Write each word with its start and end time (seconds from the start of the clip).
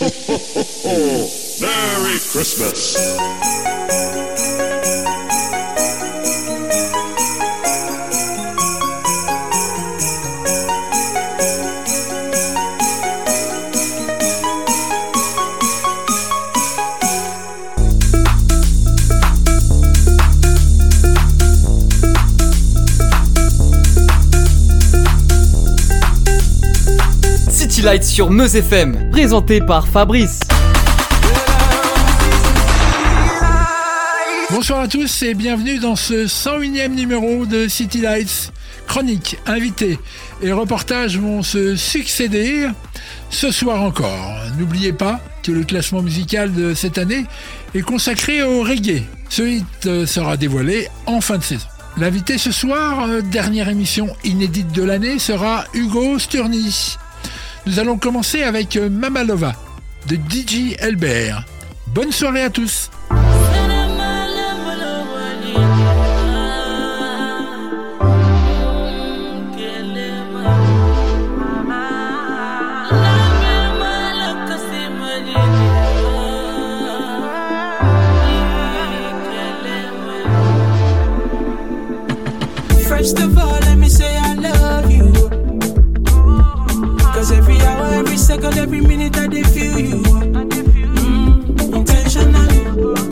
Merry 0.00 0.10
Christmas. 2.30 3.65
Light 27.86 28.02
sur 28.02 28.30
Meuse 28.30 28.56
FM, 28.56 29.10
présenté 29.12 29.60
par 29.60 29.86
Fabrice. 29.86 30.40
Bonsoir 34.50 34.80
à 34.80 34.88
tous 34.88 35.22
et 35.22 35.34
bienvenue 35.34 35.78
dans 35.78 35.94
ce 35.94 36.26
101e 36.26 36.88
numéro 36.88 37.46
de 37.46 37.68
City 37.68 38.00
Lights. 38.00 38.52
Chroniques, 38.88 39.38
invités 39.46 40.00
et 40.42 40.50
reportages 40.50 41.16
vont 41.20 41.44
se 41.44 41.76
succéder 41.76 42.66
ce 43.30 43.52
soir 43.52 43.80
encore. 43.80 44.34
N'oubliez 44.58 44.92
pas 44.92 45.20
que 45.44 45.52
le 45.52 45.62
classement 45.62 46.02
musical 46.02 46.52
de 46.52 46.74
cette 46.74 46.98
année 46.98 47.24
est 47.76 47.82
consacré 47.82 48.42
au 48.42 48.62
reggae. 48.62 49.04
Ce 49.28 49.42
hit 49.42 50.06
sera 50.06 50.36
dévoilé 50.36 50.88
en 51.06 51.20
fin 51.20 51.38
de 51.38 51.44
saison. 51.44 51.68
L'invité 51.98 52.36
ce 52.36 52.50
soir, 52.50 53.06
euh, 53.08 53.22
dernière 53.22 53.68
émission 53.68 54.08
inédite 54.24 54.72
de 54.72 54.82
l'année, 54.82 55.20
sera 55.20 55.64
Hugo 55.72 56.18
Sturny. 56.18 56.98
Nous 57.66 57.80
allons 57.80 57.98
commencer 57.98 58.44
avec 58.44 58.76
euh, 58.76 58.88
Mamalova 58.88 59.52
de 60.06 60.14
DJ 60.14 60.76
Elbert. 60.78 61.44
Bonne 61.88 62.12
soirée 62.12 62.42
à 62.42 62.50
tous. 62.50 62.90
Every 88.66 88.80
minute 88.80 89.16
I 89.16 89.28
dey 89.28 89.42
feel 89.44 89.78
you. 89.78 90.02
Mm, 90.02 91.74
intentionally, 91.76 92.64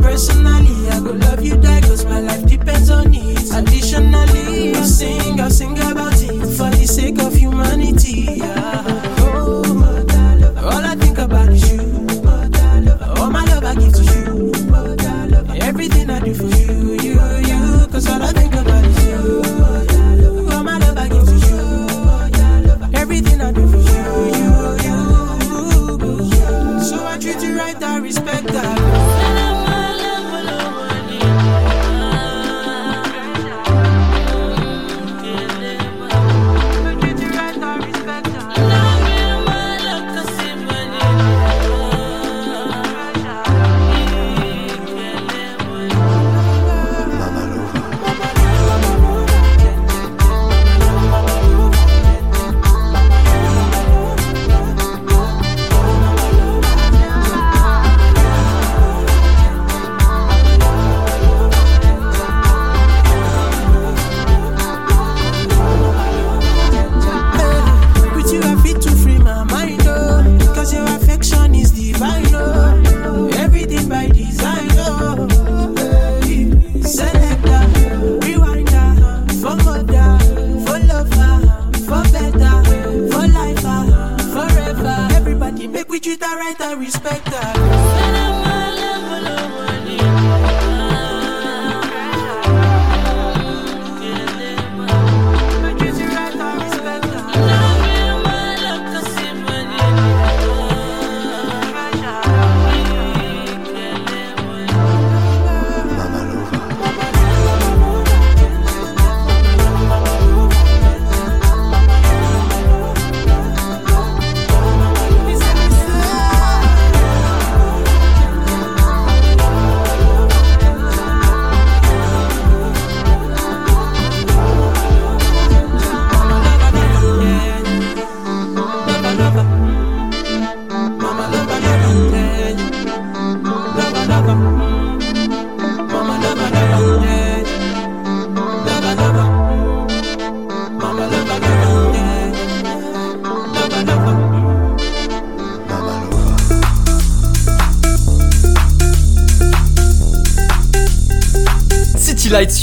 personally, 0.03 0.89
I 0.91 0.99
go 1.01 1.13
love 1.13 1.43
you 1.45 1.57
die 1.61 1.81
cause 1.83 2.05
my 2.05 2.19
life 2.19 2.45
depends 2.47 2.91
on 2.91 3.15
it. 3.15 3.39
Additionally, 3.55 4.75
I 4.75 4.83
sing, 4.83 5.39
I 5.41 5.49
sing 5.49 5.79
about 5.79 6.21
it 6.21 6.41
for 6.57 6.71
the 6.71 6.87
sake 6.87 7.21
of 7.23 7.35
humanity. 7.35 8.39
Yeah. 8.39 9.04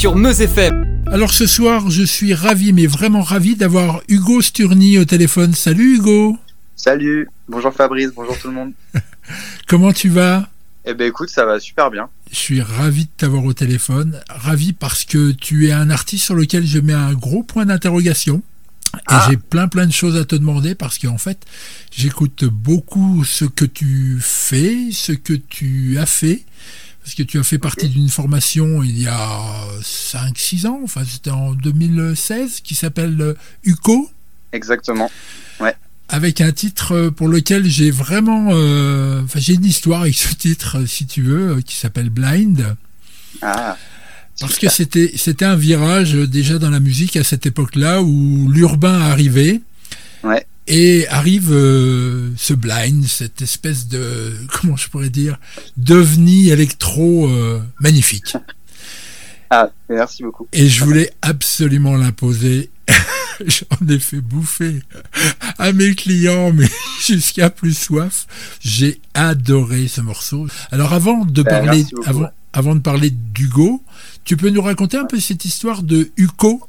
Sur 0.02 0.16
Meuse 0.16 0.40
FM. 0.40 1.04
Alors 1.06 1.32
ce 1.32 1.46
soir, 1.46 1.88
je 1.88 2.02
suis 2.02 2.34
ravi, 2.34 2.72
mais 2.72 2.88
vraiment 2.88 3.22
ravi 3.22 3.54
d'avoir 3.54 4.02
Hugo 4.08 4.42
Sturny 4.42 4.98
au 4.98 5.04
téléphone. 5.04 5.54
Salut 5.54 5.94
Hugo, 5.94 6.36
Salut, 6.74 7.28
bonjour 7.48 7.72
Fabrice, 7.72 8.10
bonjour 8.12 8.36
tout 8.36 8.48
le 8.48 8.54
monde. 8.54 8.72
comment 9.68 9.92
tu 9.92 10.08
vas? 10.08 10.48
Eh 10.84 10.94
ben 10.94 11.06
écoute, 11.06 11.28
ça 11.28 11.46
va 11.46 11.60
super 11.60 11.92
bien. 11.92 12.08
Je 12.32 12.36
suis 12.36 12.60
ravi 12.60 13.04
de 13.04 13.10
t'avoir 13.16 13.44
au 13.44 13.52
téléphone, 13.52 14.20
ravi 14.28 14.72
parce 14.72 15.04
que 15.04 15.30
tu 15.30 15.68
es 15.68 15.72
un 15.72 15.88
artiste 15.88 16.24
sur 16.24 16.34
lequel 16.34 16.66
je 16.66 16.80
mets 16.80 16.94
un 16.94 17.12
gros 17.12 17.44
point 17.44 17.64
d'interrogation. 17.64 18.42
Et 18.94 18.98
Ah. 19.06 19.28
j'ai 19.30 19.36
plein 19.36 19.68
plein 19.68 19.86
de 19.86 19.92
choses 19.92 20.16
à 20.16 20.24
te 20.24 20.34
demander 20.34 20.74
parce 20.74 20.98
qu'en 20.98 21.16
fait, 21.16 21.38
j'écoute 21.92 22.44
beaucoup 22.46 23.22
ce 23.24 23.44
que 23.44 23.64
tu 23.64 24.18
fais, 24.20 24.88
ce 24.90 25.12
que 25.12 25.34
tu 25.34 25.96
as 25.98 26.06
fait. 26.06 26.44
Parce 27.02 27.14
que 27.14 27.22
tu 27.24 27.38
as 27.38 27.42
fait 27.42 27.58
partie 27.58 27.88
d'une 27.88 28.08
formation 28.08 28.82
il 28.82 29.00
y 29.00 29.08
a 29.08 29.40
5-6 29.82 30.66
ans, 30.68 30.80
enfin 30.84 31.02
c'était 31.04 31.30
en 31.30 31.52
2016, 31.52 32.60
qui 32.60 32.74
s'appelle 32.74 33.20
euh, 33.20 33.34
UCO. 33.64 34.08
Exactement. 34.52 35.10
avec 36.08 36.40
un 36.42 36.52
titre 36.52 36.92
euh, 36.94 37.10
pour 37.10 37.26
lequel 37.28 37.64
j'ai 37.68 37.90
vraiment, 37.90 38.48
euh, 38.52 39.22
enfin 39.24 39.40
j'ai 39.40 39.54
une 39.54 39.64
histoire 39.64 40.02
avec 40.02 40.14
ce 40.14 40.34
titre, 40.34 40.78
euh, 40.80 40.86
si 40.86 41.06
tu 41.06 41.22
veux, 41.22 41.56
euh, 41.56 41.60
qui 41.62 41.74
s'appelle 41.74 42.10
Blind, 42.10 42.76
Ah, 43.40 43.76
parce 44.38 44.58
que 44.58 44.68
c'était 44.68 45.12
c'était 45.16 45.44
un 45.46 45.56
virage 45.56 46.14
euh, 46.14 46.26
déjà 46.26 46.58
dans 46.58 46.70
la 46.70 46.80
musique 46.80 47.16
à 47.16 47.24
cette 47.24 47.46
époque-là 47.46 48.02
où 48.02 48.48
l'urbain 48.50 49.00
arrivait. 49.00 49.60
Ouais. 50.22 50.46
Et 50.66 51.06
arrive 51.08 51.52
euh, 51.52 52.30
ce 52.36 52.54
blind, 52.54 53.04
cette 53.04 53.42
espèce 53.42 53.88
de, 53.88 54.32
comment 54.60 54.76
je 54.76 54.88
pourrais 54.88 55.10
dire, 55.10 55.38
d'ovni 55.76 56.50
électro 56.50 57.28
euh, 57.28 57.60
magnifique. 57.80 58.36
Ah, 59.50 59.70
merci 59.88 60.22
beaucoup. 60.22 60.48
Et 60.52 60.68
je 60.68 60.84
voulais 60.84 61.12
absolument 61.20 61.96
l'imposer. 61.96 62.70
J'en 63.46 63.88
ai 63.88 63.98
fait 63.98 64.20
bouffer 64.20 64.82
à 65.58 65.72
mes 65.72 65.94
clients, 65.94 66.52
mais 66.52 66.68
jusqu'à 67.06 67.50
plus 67.50 67.76
soif. 67.76 68.26
J'ai 68.60 69.00
adoré 69.14 69.88
ce 69.88 70.00
morceau. 70.00 70.46
Alors 70.70 70.92
avant 70.92 71.24
de 71.24 71.42
Ben, 71.42 71.50
parler, 71.50 71.84
avant, 72.06 72.28
avant 72.52 72.74
de 72.74 72.80
parler 72.80 73.10
d'Hugo, 73.10 73.82
tu 74.24 74.36
peux 74.36 74.50
nous 74.50 74.62
raconter 74.62 74.96
un 74.96 75.04
peu 75.04 75.20
cette 75.20 75.44
histoire 75.44 75.82
de 75.82 76.12
Hugo? 76.16 76.62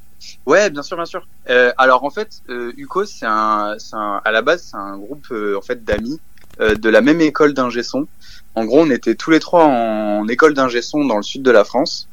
Ouais, 0.45 0.69
bien 0.69 0.83
sûr, 0.83 0.97
bien 0.97 1.05
sûr. 1.05 1.25
Euh, 1.49 1.71
alors 1.77 2.03
en 2.03 2.09
fait, 2.09 2.41
euh, 2.49 2.73
UCO, 2.77 3.05
c'est 3.05 3.25
un, 3.25 3.75
c'est 3.77 3.95
un, 3.95 4.21
à 4.23 4.31
la 4.31 4.41
base, 4.41 4.67
c'est 4.71 4.77
un 4.77 4.97
groupe 4.97 5.27
euh, 5.31 5.57
en 5.57 5.61
fait 5.61 5.83
d'amis 5.83 6.19
euh, 6.59 6.75
de 6.75 6.89
la 6.89 7.01
même 7.01 7.21
école 7.21 7.53
d'ingé 7.53 7.81
son. 7.81 8.07
En 8.55 8.65
gros, 8.65 8.81
on 8.81 8.89
était 8.91 9.15
tous 9.15 9.31
les 9.31 9.39
trois 9.39 9.65
en, 9.65 10.27
école 10.27 10.53
d'ingé 10.53 10.81
son 10.83 11.05
dans 11.05 11.17
le 11.17 11.23
sud 11.23 11.41
de 11.41 11.49
la 11.49 11.63
France, 11.63 12.07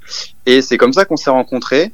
et 0.47 0.62
c'est 0.62 0.79
comme 0.79 0.93
ça 0.94 1.05
qu'on 1.05 1.17
s'est 1.17 1.31
rencontrés. 1.31 1.93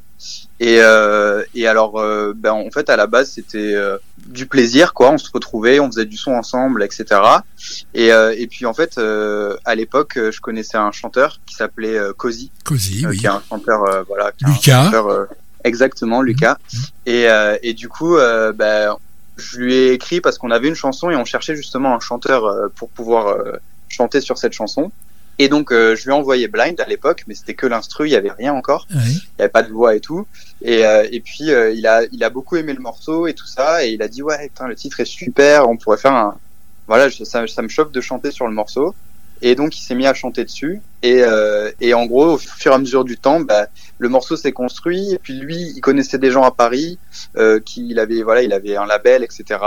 Et, 0.59 0.79
euh, 0.79 1.43
et 1.53 1.67
alors, 1.67 1.99
euh, 1.99 2.33
ben 2.35 2.53
en 2.53 2.71
fait, 2.71 2.89
à 2.89 2.95
la 2.95 3.05
base, 3.05 3.31
c'était 3.31 3.75
euh, 3.75 3.97
du 4.25 4.47
plaisir, 4.47 4.93
quoi. 4.93 5.11
On 5.11 5.17
se 5.17 5.29
retrouvait, 5.31 5.79
on 5.79 5.87
faisait 5.87 6.05
du 6.05 6.17
son 6.17 6.31
ensemble, 6.31 6.81
etc. 6.83 7.05
Et, 7.93 8.11
euh, 8.11 8.33
et 8.35 8.47
puis 8.47 8.65
en 8.65 8.73
fait, 8.73 8.97
euh, 8.97 9.57
à 9.65 9.75
l'époque, 9.75 10.13
je 10.15 10.39
connaissais 10.39 10.77
un 10.77 10.91
chanteur 10.91 11.39
qui 11.45 11.55
s'appelait 11.55 11.97
euh, 11.97 12.13
Cozy, 12.13 12.51
Cozy, 12.63 13.05
oui. 13.05 13.17
qui 13.17 13.25
est 13.25 13.29
un 13.29 13.43
chanteur, 13.47 13.83
euh, 13.83 14.03
voilà, 14.07 14.31
qui 14.31 14.45
est 14.45 14.71
un 14.71 14.85
chanteur, 14.85 15.27
exactement, 15.63 16.21
Lucas. 16.21 16.57
Mhm. 16.73 16.79
Et, 17.05 17.29
euh, 17.29 17.57
et 17.63 17.73
du 17.73 17.89
coup, 17.89 18.15
euh, 18.17 18.51
ben, 18.53 18.95
je 19.37 19.57
lui 19.59 19.73
ai 19.75 19.91
écrit 19.93 20.21
parce 20.21 20.37
qu'on 20.37 20.51
avait 20.51 20.67
une 20.67 20.75
chanson 20.75 21.09
et 21.09 21.15
on 21.15 21.25
cherchait 21.25 21.55
justement 21.55 21.93
un 21.95 21.99
chanteur 21.99 22.45
euh, 22.45 22.67
pour 22.75 22.89
pouvoir 22.89 23.27
euh, 23.27 23.53
chanter 23.89 24.21
sur 24.21 24.37
cette 24.37 24.53
chanson. 24.53 24.91
Et 25.39 25.49
donc, 25.49 25.71
euh, 25.71 25.95
je 25.95 26.05
lui 26.05 26.09
ai 26.09 26.13
envoyé 26.13 26.47
Blind 26.47 26.79
à 26.81 26.85
l'époque, 26.85 27.23
mais 27.27 27.35
c'était 27.35 27.53
que 27.53 27.67
l'instru, 27.67 28.07
il 28.07 28.11
y 28.11 28.15
avait 28.15 28.31
rien 28.31 28.53
encore, 28.53 28.87
Oui. 28.95 29.01
il 29.05 29.39
y 29.39 29.41
avait 29.43 29.49
pas 29.49 29.61
de 29.61 29.71
voix 29.71 29.95
et 29.95 29.99
tout. 29.99 30.25
Et, 30.63 30.83
euh, 30.83 31.07
et 31.11 31.19
puis, 31.19 31.51
euh, 31.51 31.71
il 31.71 31.85
a, 31.85 32.01
il 32.11 32.23
a 32.23 32.31
beaucoup 32.31 32.55
aimé 32.55 32.73
le 32.73 32.79
morceau 32.81 33.27
et 33.27 33.35
tout 33.35 33.45
ça, 33.45 33.85
et 33.85 33.89
il 33.91 34.01
a 34.01 34.07
dit 34.07 34.23
ouais, 34.23 34.47
putain, 34.47 34.67
le 34.67 34.75
titre 34.75 34.99
est 34.99 35.05
super, 35.05 35.69
on 35.69 35.77
pourrait 35.77 35.97
faire 35.97 36.13
un, 36.13 36.35
voilà, 36.87 37.11
ça, 37.11 37.45
ça 37.45 37.61
me 37.61 37.67
choque 37.67 37.91
de 37.91 38.01
chanter 38.01 38.31
sur 38.31 38.47
le 38.47 38.53
morceau. 38.53 38.95
Et 39.41 39.55
donc, 39.55 39.77
il 39.77 39.81
s'est 39.81 39.95
mis 39.95 40.07
à 40.07 40.13
chanter 40.13 40.43
dessus. 40.43 40.81
Et, 41.03 41.21
euh, 41.23 41.71
et 41.79 41.93
en 41.93 42.05
gros, 42.05 42.33
au 42.33 42.37
fur 42.37 42.71
et 42.71 42.75
à 42.75 42.77
mesure 42.77 43.03
du 43.03 43.17
temps, 43.17 43.39
bah, 43.39 43.67
le 43.97 44.09
morceau 44.09 44.35
s'est 44.35 44.51
construit. 44.51 45.13
Et 45.13 45.17
puis 45.17 45.33
lui, 45.33 45.73
il 45.75 45.81
connaissait 45.81 46.17
des 46.17 46.31
gens 46.31 46.43
à 46.43 46.51
Paris, 46.51 46.97
euh, 47.37 47.59
qui 47.59 47.87
il 47.89 47.99
avait, 47.99 48.23
voilà, 48.23 48.41
il 48.43 48.53
avait 48.53 48.75
un 48.75 48.85
label, 48.85 49.23
etc. 49.23 49.59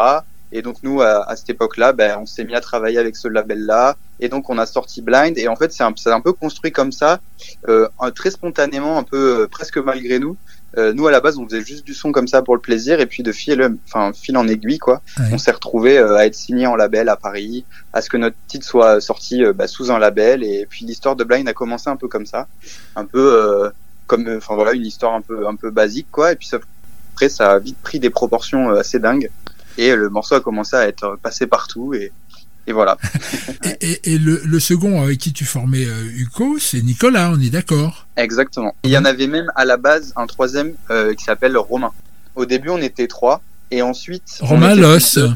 Et 0.52 0.62
donc 0.62 0.76
nous, 0.82 1.00
à, 1.00 1.28
à 1.28 1.36
cette 1.36 1.50
époque-là, 1.50 1.92
ben, 1.92 2.18
on 2.20 2.26
s'est 2.26 2.44
mis 2.44 2.54
à 2.54 2.60
travailler 2.60 2.98
avec 2.98 3.16
ce 3.16 3.28
label-là. 3.28 3.96
Et 4.18 4.28
donc 4.28 4.50
on 4.50 4.58
a 4.58 4.66
sorti 4.66 5.02
Blind. 5.02 5.38
Et 5.38 5.48
en 5.48 5.56
fait, 5.56 5.72
c'est 5.72 5.84
un, 5.84 5.94
un 6.06 6.20
peu 6.20 6.32
construit 6.32 6.72
comme 6.72 6.92
ça, 6.92 7.20
euh, 7.68 7.88
très 8.14 8.30
spontanément, 8.30 8.98
un 8.98 9.02
peu 9.02 9.42
euh, 9.42 9.46
presque 9.48 9.78
malgré 9.78 10.18
nous. 10.18 10.36
Euh, 10.78 10.92
nous, 10.92 11.06
à 11.06 11.10
la 11.10 11.20
base, 11.20 11.36
on 11.38 11.44
faisait 11.48 11.62
juste 11.64 11.84
du 11.84 11.94
son 11.94 12.12
comme 12.12 12.28
ça 12.28 12.42
pour 12.42 12.54
le 12.54 12.60
plaisir. 12.60 13.00
Et 13.00 13.06
puis 13.06 13.22
de 13.22 13.32
fil, 13.32 13.76
enfin 13.86 14.12
fil 14.12 14.36
en 14.36 14.46
aiguille, 14.46 14.78
quoi, 14.78 15.02
Ouais. 15.18 15.26
on 15.32 15.38
s'est 15.38 15.50
retrouvé 15.50 15.98
à 15.98 16.26
être 16.26 16.34
signé 16.34 16.66
en 16.66 16.76
label 16.76 17.08
à 17.08 17.16
Paris, 17.16 17.64
à 17.92 18.00
ce 18.02 18.08
que 18.10 18.16
notre 18.16 18.36
titre 18.46 18.64
soit 18.66 19.00
sorti 19.00 19.44
euh, 19.44 19.52
bah, 19.52 19.66
sous 19.66 19.90
un 19.90 19.98
label. 19.98 20.44
Et 20.44 20.66
puis 20.70 20.84
l'histoire 20.84 21.16
de 21.16 21.24
Blind 21.24 21.48
a 21.48 21.52
commencé 21.52 21.90
un 21.90 21.96
peu 21.96 22.06
comme 22.08 22.26
ça, 22.26 22.46
un 22.94 23.04
peu 23.04 23.18
euh, 23.18 23.70
comme, 24.06 24.26
euh, 24.28 24.36
enfin 24.38 24.54
voilà, 24.54 24.72
une 24.72 24.86
histoire 24.86 25.14
un 25.14 25.22
peu 25.22 25.46
un 25.48 25.56
peu 25.56 25.70
basique, 25.70 26.08
quoi. 26.12 26.32
Et 26.32 26.36
puis 26.36 26.46
ça- 26.46 26.58
après, 27.14 27.28
ça 27.28 27.52
a 27.52 27.58
vite 27.58 27.76
pris 27.82 27.98
des 27.98 28.10
proportions 28.10 28.70
euh, 28.70 28.78
assez 28.80 28.98
dingues. 28.98 29.30
Et 29.78 29.94
le 29.94 30.08
morceau 30.08 30.34
a 30.36 30.40
commencé 30.40 30.76
à 30.76 30.86
être 30.86 31.18
passé 31.22 31.46
partout. 31.46 31.94
Et, 31.94 32.12
et 32.66 32.72
voilà. 32.72 32.96
Et, 33.64 33.76
et- 33.92 34.14
et 34.14 34.18
le, 34.18 34.40
le 34.44 34.60
second 34.60 35.02
avec 35.02 35.18
qui 35.18 35.32
tu 35.32 35.44
formais 35.44 35.84
euh, 35.84 36.04
Hugo, 36.14 36.58
c'est 36.58 36.82
Nicolas, 36.82 37.30
on 37.34 37.40
est 37.40 37.50
d'accord 37.50 38.06
Exactement. 38.16 38.74
Il 38.84 38.90
y 38.90 38.96
en 38.98 39.04
avait 39.04 39.26
même 39.26 39.50
à 39.56 39.64
la 39.64 39.76
base 39.76 40.12
un 40.16 40.26
troisième 40.26 40.72
euh, 40.90 41.14
qui 41.14 41.24
s'appelle 41.24 41.56
Romain. 41.56 41.90
Au 42.36 42.46
début, 42.46 42.70
on 42.70 42.78
était 42.78 43.06
trois. 43.08 43.42
Et 43.72 43.82
ensuite. 43.82 44.38
Romain 44.40 44.72
plus 44.72 45.14
deux. 45.16 45.30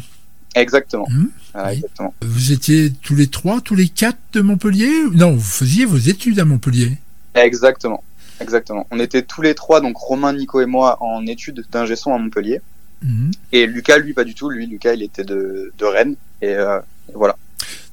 Exactement. 0.56 1.06
Voilà, 1.52 1.68
Oui. 1.70 1.74
exactement. 1.76 2.14
vous 2.22 2.52
étiez 2.52 2.92
tous 3.02 3.14
les 3.14 3.26
trois, 3.28 3.60
tous 3.60 3.74
les 3.76 3.88
quatre 3.88 4.18
de 4.32 4.40
Montpellier 4.40 4.90
Non, 5.12 5.32
vous 5.32 5.40
faisiez 5.40 5.84
vos 5.84 5.96
études 5.98 6.38
à 6.40 6.44
Montpellier. 6.44 6.98
Exactement. 7.34 8.02
Exactement. 8.40 8.86
On 8.90 8.98
était 9.00 9.22
tous 9.22 9.42
les 9.42 9.54
trois, 9.54 9.80
donc 9.80 9.96
Romain, 9.96 10.32
Nico 10.32 10.60
et 10.60 10.66
moi, 10.66 10.96
en 11.02 11.26
études 11.26 11.64
d'ingé 11.70 11.94
son 11.96 12.12
à 12.14 12.18
Montpellier. 12.18 12.60
Mhm. 13.02 13.30
Et 13.52 13.66
Lucas, 13.66 13.98
lui, 13.98 14.12
pas 14.14 14.24
du 14.24 14.34
tout. 14.34 14.48
Lui, 14.50 14.66
Lucas, 14.66 14.94
il 14.94 15.02
était 15.02 15.24
de, 15.24 15.72
de 15.78 15.84
Rennes. 15.84 16.16
Et 16.42 16.48
euh, 16.54 16.80
voilà. 17.12 17.36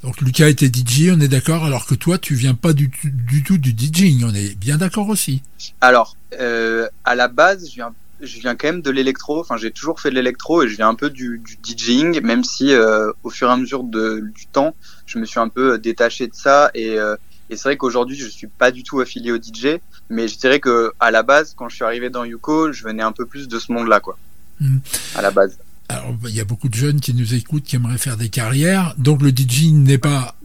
Donc 0.04 0.20
Lucas 0.22 0.48
était 0.48 0.68
DJ, 0.68 1.12
on 1.16 1.20
est 1.22 1.28
d'accord, 1.28 1.64
alors 1.66 1.86
que 1.86 1.94
toi, 1.96 2.18
tu 2.18 2.34
viens 2.34 2.56
pas 2.56 2.74
du, 2.74 2.90
tout- 2.90 3.10
du 3.12 3.44
tout 3.44 3.58
du 3.58 3.72
DJing, 3.72 4.24
on 4.26 4.34
est 4.34 4.56
bien 4.58 4.78
d'accord 4.78 5.10
aussi. 5.10 5.44
Alors, 5.80 6.16
euh, 6.40 6.88
à 7.06 7.14
la 7.16 7.28
base, 7.28 7.70
je 7.70 7.76
viens, 7.76 7.94
je 8.22 8.40
viens 8.40 8.56
quand 8.56 8.68
même 8.68 8.82
de 8.82 8.90
l'électro. 8.90 9.40
Enfin, 9.40 9.58
j'ai 9.58 9.70
toujours 9.72 10.00
fait 10.00 10.10
de 10.10 10.16
l'électro 10.16 10.64
et 10.64 10.70
je 10.70 10.76
viens 10.76 10.90
un 10.90 10.96
peu 10.96 11.10
du, 11.12 11.40
du 11.46 11.58
DJing, 11.64 12.20
même 12.22 12.44
si 12.44 12.74
euh, 12.74 13.12
au 13.24 13.30
fur 13.30 13.48
et 13.50 13.52
à 13.52 13.58
mesure 13.58 13.84
de, 13.84 14.22
du 14.36 14.48
temps, 14.48 14.76
je 15.06 15.20
me 15.20 15.26
suis 15.26 15.40
un 15.40 15.50
peu 15.50 15.78
détaché 15.78 16.28
de 16.28 16.34
ça. 16.34 16.72
Et, 16.74 16.98
euh, 16.98 17.16
et 17.52 17.56
c'est 17.56 17.64
vrai 17.70 17.78
qu'aujourd'hui, 17.78 18.18
je 18.18 18.28
suis 18.28 18.48
pas 18.48 18.72
du 18.72 18.82
tout 18.82 19.02
affilié 19.02 19.32
au 19.32 19.38
DJ, 19.38 19.78
mais 20.10 20.28
je 20.28 20.38
dirais 20.40 20.60
que 20.60 20.94
à 21.00 21.12
la 21.12 21.22
base, 21.22 21.54
quand 21.56 21.70
je 21.70 21.76
suis 21.76 21.84
arrivé 21.86 22.10
dans 22.10 22.24
Yuko, 22.26 22.72
je 22.72 22.84
venais 22.84 23.04
un 23.04 23.12
peu 23.12 23.28
plus 23.28 23.48
de 23.48 23.60
ce 23.60 23.72
monde-là, 23.72 24.00
quoi. 24.00 24.18
Mhm. 24.60 24.80
À 25.16 25.22
la 25.22 25.30
base. 25.32 25.58
Alors, 25.92 26.16
il 26.28 26.36
y 26.36 26.40
a 26.40 26.46
beaucoup 26.46 26.70
de 26.70 26.74
jeunes 26.76 27.00
qui 27.02 27.14
nous 27.14 27.34
écoutent, 27.34 27.64
qui 27.64 27.76
aimeraient 27.76 27.98
faire 27.98 28.18
des 28.18 28.30
carrières, 28.30 28.96
donc 28.98 29.22
le 29.22 29.32
DJing 29.32 29.84
n'est 29.84 29.98
pas 29.98 30.36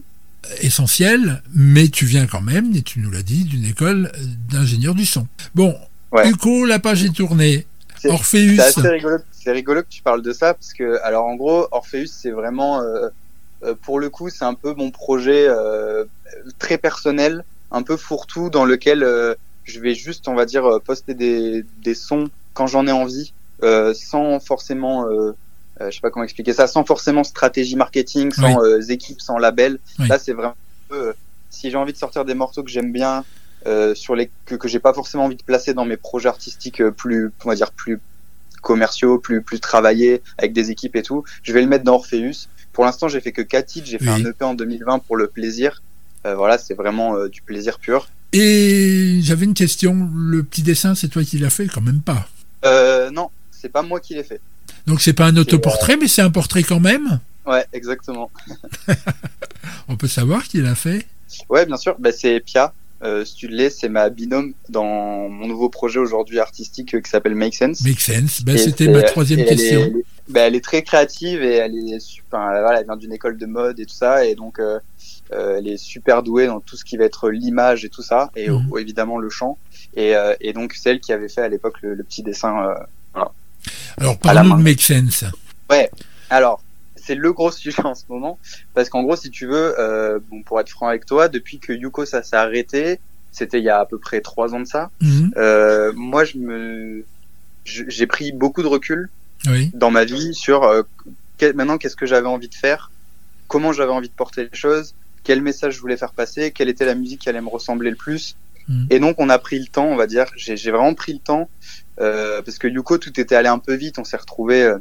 essentiel, 0.61 1.43
mais 1.55 1.89
tu 1.89 2.05
viens 2.05 2.27
quand 2.27 2.41
même, 2.41 2.75
et 2.75 2.83
tu 2.83 3.01
nous 3.01 3.11
l'as 3.11 3.23
dit, 3.23 3.45
d'une 3.45 3.65
école 3.65 4.11
d'ingénieur 4.51 4.95
du 4.95 5.07
son. 5.07 5.27
Bon, 5.55 5.77
Ouais. 6.13 6.29
Hugo, 6.31 6.65
la 6.65 6.79
page 6.79 7.05
est 7.05 7.13
tournée. 7.15 7.67
C'est- 8.01 8.09
Orpheus, 8.09 8.55
C'est 8.57 8.61
assez 8.61 8.89
rigolo. 8.89 9.17
C'est 9.33 9.51
rigolo 9.53 9.83
que 9.83 9.89
tu 9.89 10.03
parles 10.03 10.23
de 10.23 10.33
ça 10.33 10.55
parce 10.55 10.73
que, 10.73 11.01
alors 11.03 11.27
en 11.27 11.35
gros, 11.35 11.67
Orpheus, 11.73 12.07
c'est 12.07 12.31
vraiment, 12.31 12.81
euh, 12.81 13.09
euh, 13.65 13.75
pour 13.83 13.99
le 13.99 14.09
coup, 14.09 14.31
c'est 14.31 14.45
un 14.45 14.55
peu 14.55 14.73
mon 14.75 14.91
projet 14.91 15.47
euh, 15.49 16.05
très 16.59 16.79
personnel, 16.79 17.45
un 17.73 17.83
peu 17.83 17.97
fourre-tout, 17.97 18.51
dans 18.51 18.65
lequel 18.65 19.03
euh, 19.03 19.35
je 19.65 19.81
vais 19.81 19.95
juste, 19.95 20.29
on 20.29 20.35
va 20.35 20.47
dire, 20.47 20.81
poster 20.85 21.15
des, 21.15 21.65
des 21.83 21.95
sons 21.95 22.31
quand 22.55 22.67
j'en 22.69 22.87
ai 22.87 22.93
envie, 22.93 23.33
sans 23.63 24.41
forcément, 24.41 25.07
euh, 25.07 25.33
euh, 25.81 25.91
je 25.91 25.95
sais 25.95 26.01
pas 26.01 26.11
comment 26.11 26.25
expliquer 26.25 26.53
ça, 26.53 26.67
sans 26.67 26.85
forcément 26.85 27.25
stratégie 27.25 27.77
marketing, 27.77 28.33
sans 28.33 28.63
euh, 28.63 28.81
équipe, 28.89 29.21
sans 29.21 29.39
label. 29.39 29.79
Oui. 29.99 30.09
Là, 30.09 30.19
c'est 30.19 30.33
vraiment, 30.33 30.51
un 30.55 30.95
peu, 30.95 31.09
euh, 31.09 31.13
si 31.51 31.71
j'ai 31.71 31.77
envie 31.77 31.93
de 31.93 31.99
sortir 31.99 32.25
des 32.25 32.35
morceaux 32.35 32.63
que 32.63 32.71
j'aime 32.71 32.93
bien. 32.93 33.25
Euh, 33.67 33.97
sur 33.97 34.15
les 34.15 34.31
que, 34.45 34.55
que 34.55 34.69
j'ai 34.69 34.79
pas 34.79 34.93
forcément 34.93 35.25
envie 35.25 35.35
de 35.35 35.43
placer 35.43 35.75
dans 35.75 35.85
mes 35.85 35.97
projets 35.97 36.29
artistiques 36.29 36.81
euh, 36.81 36.93
plus 36.93 37.33
on 37.45 37.49
va 37.49 37.57
dire 37.57 37.73
plus 37.73 37.99
commerciaux, 38.63 39.19
plus 39.19 39.43
plus 39.43 39.59
travaillés 39.59 40.23
avec 40.39 40.53
des 40.53 40.71
équipes 40.71 40.95
et 40.95 41.03
tout. 41.03 41.25
Je 41.43 41.53
vais 41.53 41.63
le 41.63 41.67
mettre 41.67 41.83
dans 41.83 41.95
Orpheus. 41.95 42.49
Pour 42.73 42.85
l'instant, 42.85 43.09
j'ai 43.09 43.21
fait 43.21 43.33
que 43.33 43.43
4 43.43 43.67
titres. 43.67 43.87
J'ai 43.89 43.99
fait 43.99 44.05
Oui. 44.11 44.23
un 44.25 44.31
EP 44.31 44.45
en 44.45 44.55
2020 44.55 45.01
pour 45.01 45.17
le 45.17 45.27
plaisir. 45.27 45.83
Euh, 46.27 46.37
voilà, 46.37 46.59
c'est 46.59 46.75
vraiment 46.75 47.17
euh, 47.17 47.29
du 47.29 47.41
plaisir 47.43 47.79
pur. 47.81 48.09
et 48.33 49.19
j'avais 49.23 49.47
une 49.47 49.55
question, 49.55 50.09
le 50.15 50.43
petit 50.45 50.63
dessin, 50.63 50.95
c'est 50.95 51.09
toi 51.09 51.25
qui 51.25 51.39
l'as 51.39 51.51
fait? 51.51 51.67
Quand 51.67 51.81
même 51.81 52.03
pas. 52.03 52.29
Euh, 52.65 53.11
non, 53.11 53.31
c'est 53.67 53.73
pas 53.73 53.83
moi 53.83 53.99
qui 54.01 54.15
l'ai 54.15 54.23
fait. 54.23 54.41
Donc 54.87 55.01
c'est 55.01 55.13
pas 55.13 55.27
un 55.27 55.37
autoportrait, 55.37 55.97
mais 55.97 56.07
c'est 56.07 56.23
un 56.23 56.31
portrait 56.31 56.63
quand 56.63 56.79
même? 56.81 57.19
Ouais, 57.47 57.65
exactement. 57.73 58.31
On 59.89 59.97
peut 59.97 60.07
savoir 60.09 60.45
qui 60.45 60.61
l'a 60.61 60.75
fait? 60.77 61.07
Ouais, 61.49 61.67
bien 61.67 61.77
sûr. 61.77 61.97
Bah, 61.99 62.13
c'est 62.13 62.39
Pia. 62.41 62.73
Euh, 63.03 63.25
Studley, 63.25 63.69
c'est 63.71 63.89
ma 63.91 64.09
binôme 64.09 64.55
dans 64.71 65.29
mon 65.29 65.47
nouveau 65.47 65.69
projet 65.69 65.99
aujourd'hui 65.99 66.39
artistique 66.39 66.95
euh, 66.95 67.01
qui 67.01 67.11
s'appelle 67.11 67.35
Make 67.35 67.55
Sense. 67.55 67.83
Make 67.83 68.01
sense. 68.01 68.43
Et 68.49 68.57
C'était 68.59 68.89
ma 68.89 69.03
troisième 69.03 69.45
question. 69.45 69.83
elle 69.83 69.97
est, 69.99 70.05
bah, 70.29 70.41
elle 70.43 70.55
est 70.55 70.65
très 70.65 70.83
créative 70.83 71.43
et 71.43 71.57
elle 71.57 71.77
est 71.77 72.01
super. 72.01 72.41
Voilà, 72.41 72.81
elle 72.81 72.87
vient 72.87 72.97
d'une 72.97 73.13
école 73.13 73.37
de 73.37 73.47
mode 73.47 73.79
et 73.81 73.85
tout 73.87 73.95
ça, 73.95 74.25
et 74.25 74.35
donc 74.35 74.59
euh, 74.61 74.79
euh, 75.33 75.57
elle 75.59 75.69
est 75.69 75.77
super 75.77 76.23
douée 76.23 76.47
dans 76.47 76.61
tout 76.61 76.77
ce 76.77 76.85
qui 76.87 76.97
va 76.97 77.05
être 77.05 77.29
l'image 77.31 77.85
et 77.85 77.91
tout 77.91 78.03
ça, 78.03 78.31
et 78.35 78.49
Mhm. 78.49 78.69
euh, 78.73 78.79
évidemment 78.79 79.19
le 79.19 79.29
chant. 79.29 79.59
Et, 79.95 80.17
euh, 80.17 80.35
et 80.41 80.53
donc 80.55 80.73
c'est 80.73 80.91
elle 80.91 81.01
qui 81.01 81.13
avait 81.13 81.29
fait 81.29 81.43
à 81.43 81.49
l'époque 81.49 81.77
le, 81.83 81.95
le 81.95 82.03
petit 82.03 82.23
dessin. 82.23 82.67
euh. 82.67 82.75
Alors 83.99 84.19
parle-nous 84.19 84.57
de 84.57 84.63
Make 84.63 84.81
Sense. 84.81 85.25
Alors 86.31 86.63
c'est 86.97 87.15
le 87.15 87.33
gros 87.33 87.53
sujet 87.53 87.85
en 87.85 87.95
ce 87.95 88.05
moment, 88.09 88.39
parce 88.75 88.89
qu'en 88.89 89.03
gros 89.03 89.17
si 89.17 89.31
tu 89.31 89.47
veux, 89.47 89.79
euh, 89.79 90.19
bon 90.31 90.43
pour 90.43 90.61
être 90.61 90.69
franc 90.71 90.89
avec 90.89 91.07
toi, 91.07 91.29
depuis 91.29 91.59
que 91.59 91.73
Yuko 91.73 92.05
ça 92.05 92.23
s'est 92.23 92.37
arrêté, 92.37 92.99
c'était 93.33 93.59
il 93.59 93.65
y 93.65 93.69
a 93.71 93.79
à 93.79 93.87
peu 93.87 93.99
près 93.99 94.21
trois 94.21 94.55
ans 94.55 94.61
de 94.61 94.67
ça. 94.67 94.91
Mhm. 95.01 95.33
Euh, 95.37 95.93
moi 95.95 96.25
je 96.25 96.39
me 96.39 97.05
j'ai 97.65 98.07
pris 98.07 98.33
beaucoup 98.33 98.63
de 98.63 98.69
recul 98.69 99.09
Oui. 99.47 99.71
dans 99.75 99.91
ma 99.91 100.05
vie 100.05 100.35
sur 100.35 100.65
euh, 100.65 100.83
maintenant 101.55 101.79
qu'est-ce 101.79 101.97
que 101.97 102.07
j'avais 102.07 102.29
envie 102.29 102.49
de 102.49 102.55
faire, 102.55 102.91
comment 103.49 103.73
j'avais 103.73 103.93
envie 103.93 104.09
de 104.09 104.15
porter 104.15 104.49
les 104.51 104.59
choses, 104.59 104.95
quel 105.25 105.43
message 105.43 105.75
je 105.75 105.81
voulais 105.81 105.97
faire 105.97 106.13
passer, 106.13 106.53
quelle 106.53 106.69
était 106.69 106.85
la 106.87 106.95
musique 106.95 107.21
qui 107.21 107.29
allait 107.29 107.41
me 107.41 107.49
ressembler 107.49 107.91
le 107.91 107.97
plus. 107.97 108.37
Mhm. 108.69 108.87
Et 108.91 108.99
donc 108.99 109.17
on 109.19 109.29
a 109.29 109.39
pris 109.39 109.59
le 109.59 109.67
temps, 109.67 109.87
on 109.87 109.97
va 109.97 110.07
dire, 110.07 110.27
j'ai 110.37 110.71
vraiment 110.71 110.95
pris 110.95 111.13
le 111.13 111.19
temps 111.21 111.49
euh, 112.01 112.43
parce 112.43 112.59
que 112.59 112.69
Yuko 112.69 112.99
tout 112.99 113.19
était 113.21 113.35
allé 113.35 113.49
un 113.49 113.59
peu 113.59 113.75
vite, 113.75 113.99
on 113.99 114.05
s'est 114.05 114.17
retrouvé 114.17 114.75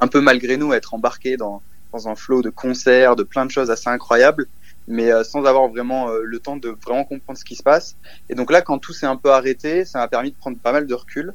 un 0.00 0.06
peu 0.08 0.20
malgré 0.20 0.56
nous 0.56 0.72
être 0.72 0.94
embarqué 0.94 1.36
dans 1.36 1.62
dans 1.92 2.08
un 2.08 2.14
flot 2.14 2.42
de 2.42 2.50
concerts, 2.50 3.16
de 3.16 3.22
plein 3.22 3.46
de 3.46 3.50
choses 3.50 3.70
assez 3.70 3.88
incroyables, 3.88 4.46
mais 4.88 5.10
euh, 5.10 5.24
sans 5.24 5.44
avoir 5.44 5.68
vraiment 5.68 6.10
euh, 6.10 6.20
le 6.22 6.38
temps 6.38 6.56
de 6.56 6.68
vraiment 6.84 7.04
comprendre 7.04 7.38
ce 7.38 7.44
qui 7.44 7.56
se 7.56 7.62
passe. 7.62 7.96
Et 8.28 8.34
donc 8.34 8.50
là, 8.50 8.62
quand 8.62 8.78
tout 8.78 8.92
s'est 8.92 9.06
un 9.06 9.16
peu 9.16 9.32
arrêté, 9.32 9.84
ça 9.84 9.98
m'a 9.98 10.08
permis 10.08 10.30
de 10.30 10.36
prendre 10.36 10.58
pas 10.58 10.72
mal 10.72 10.86
de 10.86 10.94
recul. 10.94 11.32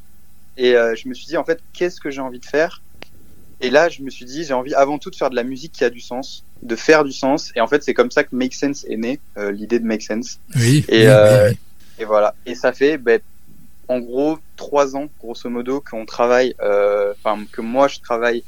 Et 0.57 0.75
euh, 0.75 0.95
je 0.95 1.07
me 1.07 1.13
suis 1.13 1.25
dit, 1.25 1.37
en 1.37 1.43
fait, 1.43 1.59
qu'est-ce 1.73 1.99
que 1.99 2.09
j'ai 2.09 2.21
envie 2.21 2.39
de 2.39 2.45
faire? 2.45 2.81
Et 3.61 3.69
là, 3.69 3.89
je 3.89 4.01
me 4.01 4.09
suis 4.09 4.25
dit, 4.25 4.43
j'ai 4.43 4.53
envie 4.53 4.73
avant 4.73 4.97
tout 4.97 5.09
de 5.09 5.15
faire 5.15 5.29
de 5.29 5.35
la 5.35 5.43
musique 5.43 5.71
qui 5.71 5.83
a 5.83 5.89
du 5.89 5.99
sens, 5.99 6.43
de 6.61 6.75
faire 6.75 7.03
du 7.03 7.11
sens. 7.11 7.51
Et 7.55 7.61
en 7.61 7.67
fait, 7.67 7.83
c'est 7.83 7.93
comme 7.93 8.11
ça 8.11 8.23
que 8.23 8.35
Make 8.35 8.53
Sense 8.53 8.85
est 8.89 8.97
né, 8.97 9.19
l'idée 9.51 9.79
de 9.79 9.85
Make 9.85 10.01
Sense. 10.01 10.39
Oui. 10.55 10.83
Et, 10.87 11.01
oui, 11.01 11.07
euh, 11.07 11.49
oui, 11.49 11.57
et 11.99 12.05
voilà. 12.05 12.33
Et 12.47 12.55
ça 12.55 12.73
fait, 12.73 12.97
ben, 12.97 13.19
en 13.91 13.99
gros, 13.99 14.37
trois 14.55 14.95
ans, 14.95 15.07
grosso 15.19 15.49
modo, 15.49 15.83
qu'on 15.89 16.05
travaille, 16.05 16.55
euh, 16.61 17.13
que 17.51 17.61
moi, 17.61 17.87
je 17.87 17.99
travaille 17.99 18.43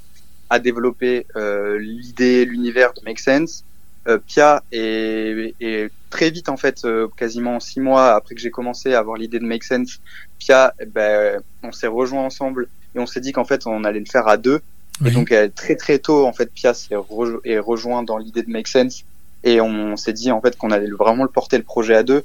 à 0.49 0.59
développer 0.59 1.25
euh, 1.35 1.77
l'idée, 1.79 2.45
l'univers 2.45 2.93
de 2.93 3.01
Make 3.05 3.19
Sense. 3.19 3.63
Euh, 4.07 4.17
Pia 4.17 4.63
est, 4.71 5.53
est 5.59 5.89
très 6.09 6.29
vite, 6.29 6.49
en 6.49 6.57
fait, 6.57 6.85
quasiment 7.17 7.59
six 7.59 7.79
mois 7.79 8.13
après 8.15 8.35
que 8.35 8.41
j'ai 8.41 8.51
commencé 8.51 8.93
à 8.93 8.99
avoir 8.99 9.17
l'idée 9.17 9.39
de 9.39 9.45
Make 9.45 9.63
Sense, 9.63 9.99
Pia, 10.39 10.73
eh 10.79 10.85
ben, 10.85 11.41
on 11.63 11.71
s'est 11.71 11.87
rejoint 11.87 12.23
ensemble 12.23 12.67
et 12.95 12.99
on 12.99 13.05
s'est 13.05 13.21
dit 13.21 13.31
qu'en 13.31 13.45
fait, 13.45 13.65
on 13.65 13.83
allait 13.83 13.99
le 14.07 14.11
faire 14.11 14.27
à 14.27 14.37
deux. 14.37 14.59
oui. 15.01 15.09
Et 15.09 15.11
donc 15.11 15.33
très 15.55 15.75
très 15.75 15.97
tôt 15.97 16.27
en 16.27 16.33
fait 16.33 16.49
Pia 16.53 16.73
s'est 16.75 16.95
rejo- 16.95 17.41
est 17.45 17.57
rejoint 17.57 18.03
dans 18.03 18.19
l'idée 18.19 18.43
de 18.43 18.49
Make 18.49 18.67
Sense 18.67 19.03
et 19.43 19.59
on 19.59 19.97
s'est 19.97 20.13
dit 20.13 20.31
en 20.31 20.39
fait 20.39 20.55
qu'on 20.57 20.69
allait 20.71 20.89
vraiment 20.91 21.23
le 21.23 21.29
porter 21.29 21.57
le 21.57 21.63
projet 21.63 21.95
à 21.95 22.03
deux 22.03 22.23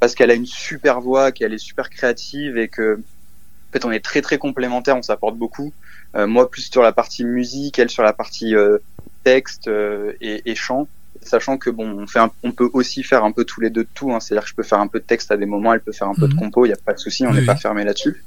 parce 0.00 0.14
qu'elle 0.14 0.30
a 0.30 0.34
une 0.34 0.46
super 0.46 1.00
voix, 1.00 1.30
qu'elle 1.32 1.52
est 1.54 1.58
super 1.58 1.90
créative 1.90 2.56
et 2.58 2.68
que 2.68 2.94
en 2.96 3.72
fait 3.72 3.84
on 3.84 3.92
est 3.92 4.00
très 4.04 4.22
très 4.22 4.38
complémentaires, 4.38 4.96
on 4.96 5.02
s'apporte 5.02 5.36
beaucoup. 5.36 5.72
Euh, 6.16 6.26
moi 6.26 6.50
plus 6.50 6.62
sur 6.70 6.82
la 6.82 6.92
partie 6.92 7.24
musique, 7.24 7.78
elle 7.78 7.90
sur 7.90 8.02
la 8.02 8.12
partie 8.12 8.56
euh, 8.56 8.78
texte 9.22 9.68
euh, 9.68 10.12
et, 10.20 10.42
et 10.50 10.54
chant. 10.56 10.88
Sachant 11.22 11.58
que 11.58 11.68
bon, 11.70 11.86
on 11.98 12.06
fait, 12.06 12.18
un- 12.20 12.30
on 12.42 12.50
peut 12.52 12.70
aussi 12.72 13.02
faire 13.02 13.24
un 13.24 13.32
peu 13.32 13.44
tous 13.44 13.60
les 13.60 13.68
deux 13.68 13.82
de 13.84 13.88
tout. 13.94 14.10
Hein, 14.12 14.20
C'est-à-dire 14.20 14.44
que 14.44 14.48
je 14.50 14.54
peux 14.54 14.62
faire 14.62 14.80
un 14.80 14.86
peu 14.86 15.00
de 15.00 15.04
texte 15.04 15.30
à 15.30 15.36
des 15.36 15.44
moments, 15.44 15.74
elle 15.74 15.80
peut 15.82 15.92
faire 15.92 16.08
un 16.08 16.14
peu 16.14 16.26
de 16.28 16.32
Mhm. 16.32 16.38
compo, 16.40 16.64
il 16.64 16.70
y 16.70 16.72
a 16.72 16.76
pas 16.84 16.94
de 16.94 16.98
souci, 16.98 17.24
on 17.26 17.30
Oui, 17.30 17.40
n'est 17.40 17.44
pas 17.46 17.56
fermé 17.56 17.84
là-dessus. 17.84 18.24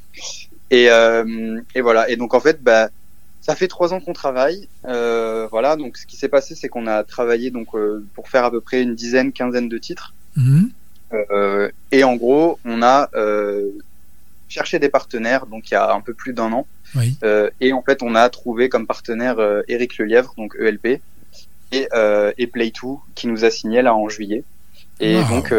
Et, 0.69 0.85
et 1.75 1.81
voilà. 1.81 2.09
Et 2.09 2.15
donc 2.17 2.33
en 2.35 2.39
fait, 2.39 2.61
bah, 2.61 2.89
ça 3.41 3.55
fait 3.55 3.67
trois 3.67 3.93
ans 3.93 3.99
qu'on 3.99 4.13
travaille. 4.13 4.67
Euh, 4.85 5.47
voilà. 5.49 5.75
Donc 5.75 5.97
ce 5.97 6.05
qui 6.05 6.15
s'est 6.17 6.27
passé, 6.29 6.55
c'est 6.55 6.69
qu'on 6.69 6.85
a 6.87 7.03
travaillé 7.03 7.49
donc 7.51 7.73
euh, 7.73 8.05
pour 8.13 8.29
faire 8.29 8.45
à 8.45 8.51
peu 8.51 8.61
près 8.61 8.81
une 8.83 8.95
dizaine, 8.95 9.31
quinzaine 9.33 9.69
de 9.69 9.77
titres. 9.79 10.13
Mhm. 10.35 10.69
Euh, 11.31 11.69
et 11.91 12.03
en 12.03 12.15
gros, 12.15 12.59
on 12.65 12.81
a 12.81 13.09
euh, 13.15 13.69
cherché 14.49 14.79
des 14.79 14.89
partenaires. 14.89 15.45
Donc 15.45 15.69
il 15.71 15.73
y 15.73 15.77
a 15.77 15.93
un 15.93 16.01
peu 16.01 16.13
plus 16.13 16.33
d'un 16.33 16.51
an. 16.53 16.67
Oui. 16.95 17.17
Euh, 17.23 17.49
et 17.61 17.73
en 17.73 17.81
fait, 17.81 18.03
on 18.03 18.15
a 18.15 18.29
trouvé 18.29 18.69
comme 18.69 18.85
partenaire 18.87 19.37
Eric 19.67 19.97
Lelièvre, 19.97 20.33
donc 20.37 20.55
ELP, 20.59 21.01
et, 21.71 21.87
euh, 21.93 22.31
et 22.37 22.45
Play2, 22.47 22.99
qui 23.15 23.27
nous 23.27 23.45
a 23.45 23.49
signé 23.49 23.81
là 23.81 23.95
en 23.95 24.09
juillet. 24.09 24.43
Et 24.99 25.17
Wow. 25.17 25.23
donc, 25.29 25.53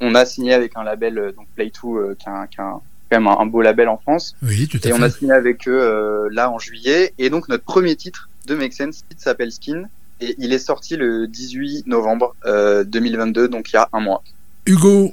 on 0.00 0.14
a 0.14 0.24
signé 0.26 0.52
avec 0.52 0.72
un 0.76 0.82
label, 0.84 1.32
donc 1.36 1.46
Play2, 1.56 1.96
euh, 1.98 2.16
qui 2.18 2.28
un- 2.28 2.46
quand 2.52 2.82
même 3.12 3.28
un, 3.28 3.38
un 3.38 3.46
beau 3.46 3.62
label 3.62 3.88
en 3.88 3.98
France. 3.98 4.34
Oui, 4.42 4.66
tout 4.68 4.80
à 4.82 4.88
Et 4.88 4.92
on 4.92 5.00
a 5.00 5.08
signé 5.10 5.30
avec 5.32 5.68
eux 5.68 5.80
euh, 5.80 6.28
là 6.32 6.50
en 6.50 6.58
juillet. 6.58 7.14
Et 7.18 7.30
donc, 7.30 7.48
notre 7.48 7.62
premier 7.64 7.94
titre 7.94 8.28
de 8.46 8.54
Make 8.56 8.72
Sense 8.72 9.04
il 9.12 9.18
s'appelle 9.20 9.52
Skin. 9.52 9.84
Et 10.20 10.34
il 10.38 10.52
est 10.52 10.58
sorti 10.58 10.96
le 10.96 11.26
18 11.28 11.86
novembre 11.86 12.34
euh, 12.46 12.82
2022, 12.84 13.48
donc 13.48 13.70
il 13.70 13.74
y 13.74 13.76
a 13.76 13.88
un 13.92 14.00
mois. 14.00 14.22
Hugo, 14.66 15.12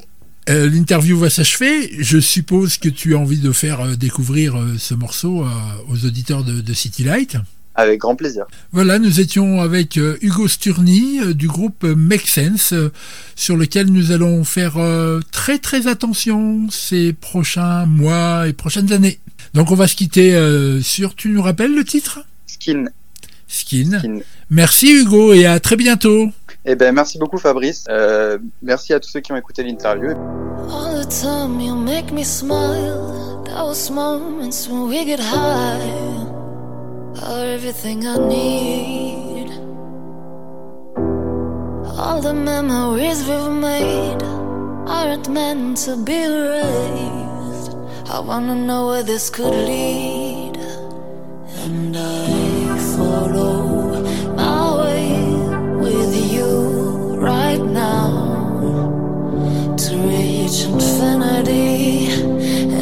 euh, 0.50 0.70
l'interview 0.70 1.18
va 1.18 1.30
s'achever. 1.30 1.92
Je 2.00 2.20
suppose 2.20 2.78
que 2.78 2.90
tu 2.90 3.16
as 3.16 3.20
envie 3.20 3.38
de 3.38 3.52
faire 3.52 3.82
euh, 3.82 3.96
découvrir 3.96 4.58
euh, 4.58 4.76
ce 4.78 4.94
morceau 4.94 5.46
aux 5.88 6.06
auditeurs 6.06 6.44
de, 6.44 6.60
de 6.62 6.74
City 6.74 7.04
Light. 7.04 7.38
Avec 7.76 8.00
grand 8.00 8.16
plaisir. 8.16 8.46
Voilà, 8.72 9.00
nous 9.00 9.20
étions 9.20 9.62
avec 9.62 9.96
Hugo 9.96 10.48
Sturny 10.48 11.34
du 11.34 11.48
groupe 11.48 11.84
Make 11.84 12.28
Sense, 12.28 12.76
sur 13.36 13.58
lequel 13.58 13.88
nous 13.88 14.12
allons 14.12 14.44
faire 14.44 14.76
très 15.32 15.58
très 15.58 15.88
attention 15.88 16.70
ces 16.70 17.14
prochains 17.14 17.88
mois 17.88 18.48
et 18.48 18.54
prochaines 18.54 18.94
années. 18.94 19.18
Donc 19.56 19.72
on 19.72 19.76
va 19.76 19.88
se 19.88 19.96
quitter 19.96 20.40
sur, 20.84 21.16
tu 21.16 21.30
nous 21.30 21.42
rappelles 21.42 21.74
le 21.74 21.84
titre? 21.84 22.20
Skin. 22.46 22.86
Skin. 23.48 23.98
Skin. 23.98 24.20
Merci 24.52 24.92
Hugo 24.92 25.34
et 25.34 25.48
à 25.48 25.60
très 25.60 25.76
bientôt. 25.76 26.32
Eh 26.66 26.76
ben, 26.76 26.94
merci 26.94 27.18
beaucoup 27.18 27.38
Fabrice. 27.38 27.84
Euh, 27.90 28.38
merci 28.62 28.94
à 28.94 29.00
tous 29.00 29.10
ceux 29.10 29.20
qui 29.20 29.32
ont 29.34 29.36
écouté 29.36 29.64
l'interview. 29.64 30.12
All 30.70 31.02
the 31.02 31.08
time 31.10 31.60
you 31.60 31.76
make 31.76 32.12
me 32.12 32.24
smile. 32.24 33.44
Those 33.46 33.92
moments 33.92 34.68
when 34.70 34.88
we 34.88 35.06
get 35.06 35.20
high 35.20 36.24
are 37.22 37.46
everything 37.46 38.08
I 38.08 38.18
need? 38.18 39.52
All 41.98 42.22
the 42.22 42.34
memories 42.34 43.28
we've 43.28 43.52
made 43.52 44.24
aren't 44.88 45.30
meant 45.30 45.78
to 45.86 45.98
be 45.98 46.24
erased. 46.24 47.76
I 48.10 48.20
wanna 48.20 48.56
know 48.56 48.88
where 48.88 49.04
this 49.04 49.30
could 49.30 49.54
lead, 49.54 50.58
and 51.66 51.96
I 51.96 52.78
follow 52.96 53.63
now 57.74 59.74
to 59.76 59.98
reach 59.98 60.66
infinity, 60.66 62.08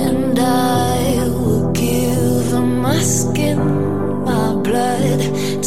and 0.03 0.37
I 0.37 1.29
will 1.29 1.71
give 1.71 2.51
my 2.61 2.99
skin, 2.99 3.59
my 4.25 4.53
blood 4.55 5.21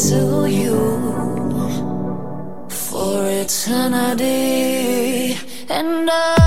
to 0.07 0.45
you 0.47 0.77
for 2.69 3.27
eternity, 3.27 5.35
and 5.69 6.09
I 6.09 6.44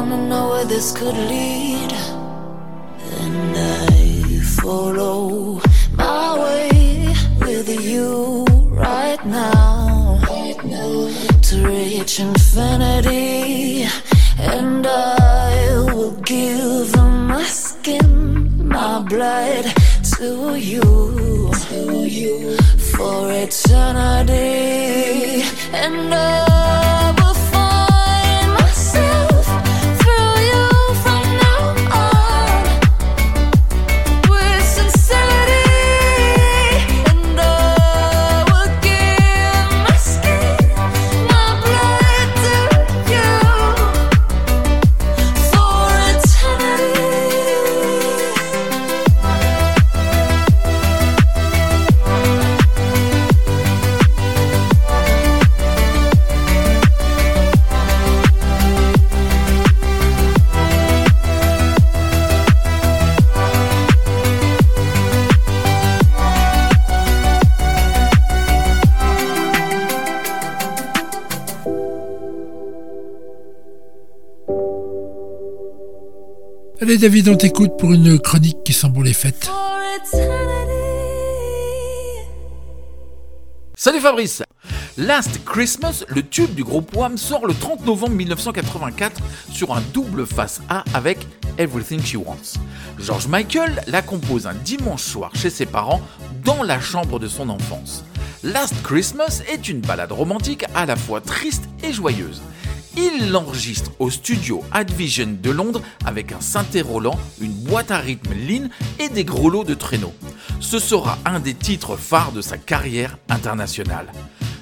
wanna 0.00 0.28
know 0.28 0.50
where 0.50 0.64
this 0.64 0.92
could 0.92 1.16
lead. 1.16 1.92
And 3.20 3.56
I 3.56 4.40
follow 4.60 5.60
my 5.92 6.38
way 6.42 7.14
with 7.40 7.68
you 7.84 8.44
right 8.70 9.22
now. 9.26 10.20
To 11.48 11.66
reach 11.66 12.20
infinity. 12.20 13.88
And 14.38 14.86
I 14.86 15.82
will 15.92 16.12
give 16.20 16.94
my 17.32 17.42
skin, 17.44 18.68
my 18.68 19.00
blood 19.00 19.64
to 20.16 20.56
you. 20.56 21.50
To 21.68 22.06
you 22.06 22.56
for 22.92 23.32
eternity. 23.32 24.38
And 25.72 26.14
I 26.14 26.77
Allez 76.80 76.96
David, 76.96 77.28
on 77.28 77.36
t'écoute 77.36 77.72
pour 77.76 77.92
une 77.92 78.20
chronique 78.20 78.62
qui 78.64 78.72
sent 78.72 78.88
bon 78.90 79.02
les 79.02 79.12
fêtes. 79.12 79.50
Salut 83.74 83.98
Fabrice 83.98 84.44
Last 84.96 85.44
Christmas, 85.44 86.04
le 86.06 86.22
tube 86.22 86.54
du 86.54 86.62
groupe 86.62 86.94
Wham 86.96 87.18
sort 87.18 87.46
le 87.46 87.54
30 87.54 87.84
novembre 87.84 88.14
1984 88.14 89.20
sur 89.50 89.74
un 89.74 89.80
double 89.92 90.24
face 90.24 90.60
A 90.68 90.84
avec 90.94 91.18
Everything 91.58 92.00
She 92.00 92.14
Wants. 92.14 92.60
George 93.00 93.26
Michael 93.26 93.82
la 93.88 94.00
compose 94.00 94.46
un 94.46 94.54
dimanche 94.54 95.02
soir 95.02 95.32
chez 95.34 95.50
ses 95.50 95.66
parents 95.66 96.00
dans 96.44 96.62
la 96.62 96.80
chambre 96.80 97.18
de 97.18 97.26
son 97.26 97.48
enfance. 97.48 98.04
Last 98.44 98.74
Christmas 98.84 99.42
est 99.52 99.68
une 99.68 99.80
ballade 99.80 100.12
romantique 100.12 100.64
à 100.76 100.86
la 100.86 100.94
fois 100.94 101.20
triste 101.20 101.64
et 101.82 101.92
joyeuse. 101.92 102.40
Il 102.96 103.30
l'enregistre 103.30 103.92
au 103.98 104.10
studio 104.10 104.62
Advision 104.72 105.36
de 105.40 105.50
Londres 105.50 105.82
avec 106.04 106.32
un 106.32 106.40
synthé 106.40 106.80
Roland, 106.80 107.18
une 107.40 107.52
boîte 107.52 107.90
à 107.90 107.98
rythme 107.98 108.32
Lean 108.32 108.68
et 108.98 109.08
des 109.08 109.24
gros 109.24 109.50
lots 109.50 109.64
de 109.64 109.74
traîneaux. 109.74 110.14
Ce 110.60 110.78
sera 110.78 111.18
un 111.24 111.40
des 111.40 111.54
titres 111.54 111.96
phares 111.96 112.32
de 112.32 112.40
sa 112.40 112.58
carrière 112.58 113.18
internationale. 113.28 114.10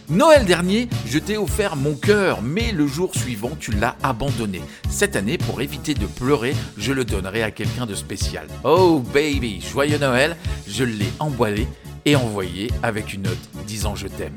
Noël 0.09 0.45
dernier, 0.45 0.89
je 1.07 1.19
t'ai 1.19 1.37
offert 1.37 1.75
mon 1.75 1.95
cœur, 1.95 2.41
mais 2.41 2.71
le 2.71 2.87
jour 2.87 3.13
suivant, 3.15 3.51
tu 3.59 3.73
l'as 3.73 3.97
abandonné. 4.05 4.63
Cette 4.89 5.17
année, 5.17 5.37
pour 5.37 5.61
éviter 5.61 5.95
de 5.95 6.07
pleurer, 6.07 6.55
je 6.79 6.93
le 6.93 7.05
donnerai 7.05 7.43
à 7.43 7.51
quelqu'un 7.51 7.87
de 7.87 7.95
spécial. 7.97 8.47
Oh 8.63 9.03
baby, 9.13 9.61
joyeux 9.61 9.99
Noël, 9.99 10.37
je 10.69 10.85
l'ai 10.85 11.13
emballé 11.19 11.67
et 12.05 12.15
envoyé 12.15 12.71
avec 12.85 13.15
une 13.15 13.23
note 13.23 13.37
disant 13.67 13.97
je 13.97 14.07
t'aime. 14.07 14.35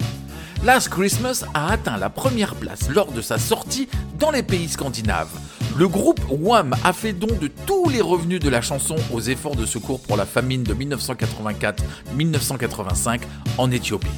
Last 0.66 0.90
Christmas 0.90 1.46
a 1.54 1.72
atteint 1.72 1.96
la 1.96 2.10
première 2.10 2.54
place 2.54 2.90
lors 2.90 3.14
de 3.14 3.22
sa 3.22 3.38
sortie 3.38 3.88
dans 4.20 4.30
les 4.30 4.44
pays 4.44 4.68
scandinaves. 4.68 5.30
Le 5.78 5.88
groupe 5.88 6.20
Wham 6.30 6.76
a 6.84 6.92
fait 6.92 7.14
don 7.14 7.34
de 7.40 7.50
tous 7.66 7.88
les 7.88 8.02
revenus 8.02 8.42
de 8.42 8.50
la 8.50 8.62
chanson 8.62 8.98
aux 9.14 9.22
efforts 9.22 9.56
de 9.56 9.66
secours 9.66 10.02
pour 10.02 10.18
la 10.18 10.26
famine 10.26 10.64
de 10.64 10.74
1984-1985 10.74 13.22
en 13.58 13.72
Éthiopie. 13.72 14.10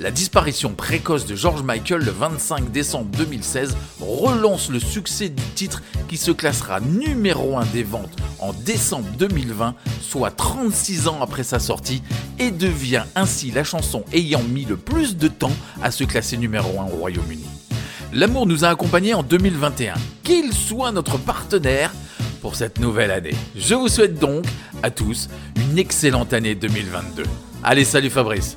La 0.00 0.12
disparition 0.12 0.74
précoce 0.74 1.26
de 1.26 1.34
George 1.34 1.62
Michael 1.62 2.04
le 2.04 2.12
25 2.12 2.70
décembre 2.70 3.10
2016 3.16 3.76
relance 4.00 4.70
le 4.70 4.78
succès 4.78 5.28
du 5.28 5.42
titre 5.56 5.82
qui 6.06 6.16
se 6.16 6.30
classera 6.30 6.78
numéro 6.78 7.58
1 7.58 7.66
des 7.66 7.82
ventes 7.82 8.16
en 8.38 8.52
décembre 8.52 9.08
2020, 9.18 9.74
soit 10.00 10.30
36 10.30 11.08
ans 11.08 11.20
après 11.20 11.42
sa 11.42 11.58
sortie, 11.58 12.00
et 12.38 12.52
devient 12.52 13.02
ainsi 13.16 13.50
la 13.50 13.64
chanson 13.64 14.04
ayant 14.12 14.42
mis 14.44 14.64
le 14.64 14.76
plus 14.76 15.16
de 15.16 15.26
temps 15.26 15.56
à 15.82 15.90
se 15.90 16.04
classer 16.04 16.36
numéro 16.36 16.80
1 16.80 16.84
au 16.84 16.98
Royaume-Uni. 16.98 17.46
L'amour 18.12 18.46
nous 18.46 18.64
a 18.64 18.68
accompagnés 18.68 19.14
en 19.14 19.24
2021. 19.24 19.94
Qu'il 20.22 20.52
soit 20.52 20.92
notre 20.92 21.18
partenaire 21.18 21.92
pour 22.40 22.54
cette 22.54 22.78
nouvelle 22.78 23.10
année. 23.10 23.34
Je 23.56 23.74
vous 23.74 23.88
souhaite 23.88 24.20
donc 24.20 24.44
à 24.84 24.92
tous 24.92 25.28
une 25.56 25.76
excellente 25.76 26.32
année 26.32 26.54
2022. 26.54 27.24
Allez, 27.64 27.84
salut 27.84 28.10
Fabrice 28.10 28.56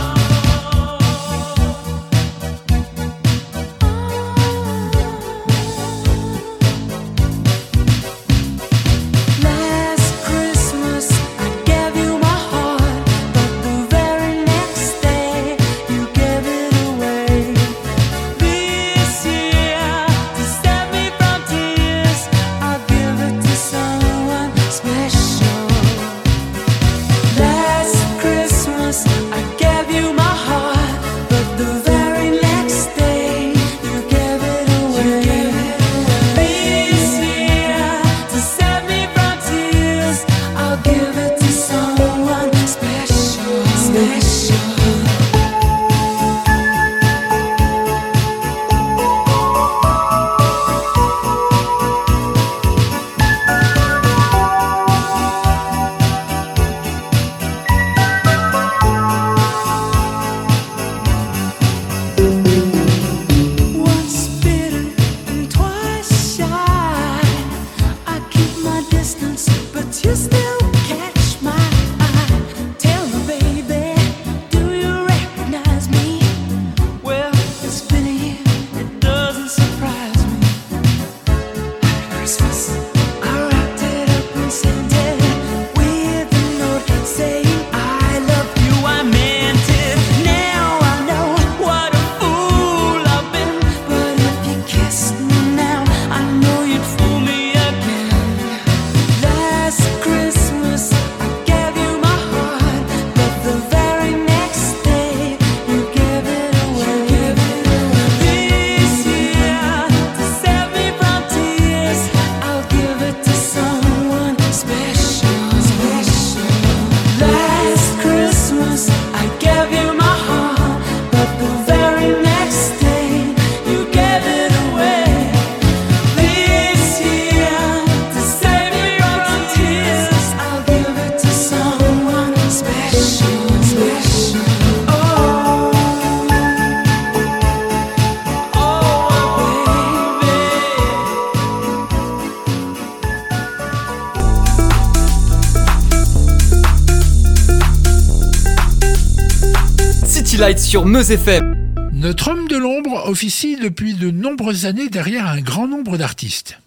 Sur 150.59 150.85
Meuse 150.85 151.11
FM. 151.11 151.75
Notre 151.93 152.29
homme 152.29 152.47
de 152.47 152.57
l'ombre 152.57 153.07
officie 153.07 153.55
depuis 153.55 153.93
de 153.93 154.11
nombreuses 154.11 154.65
années 154.65 154.89
derrière 154.89 155.27
un 155.27 155.39
grand 155.39 155.67
nombre 155.67 155.97
d'artistes. 155.97 156.59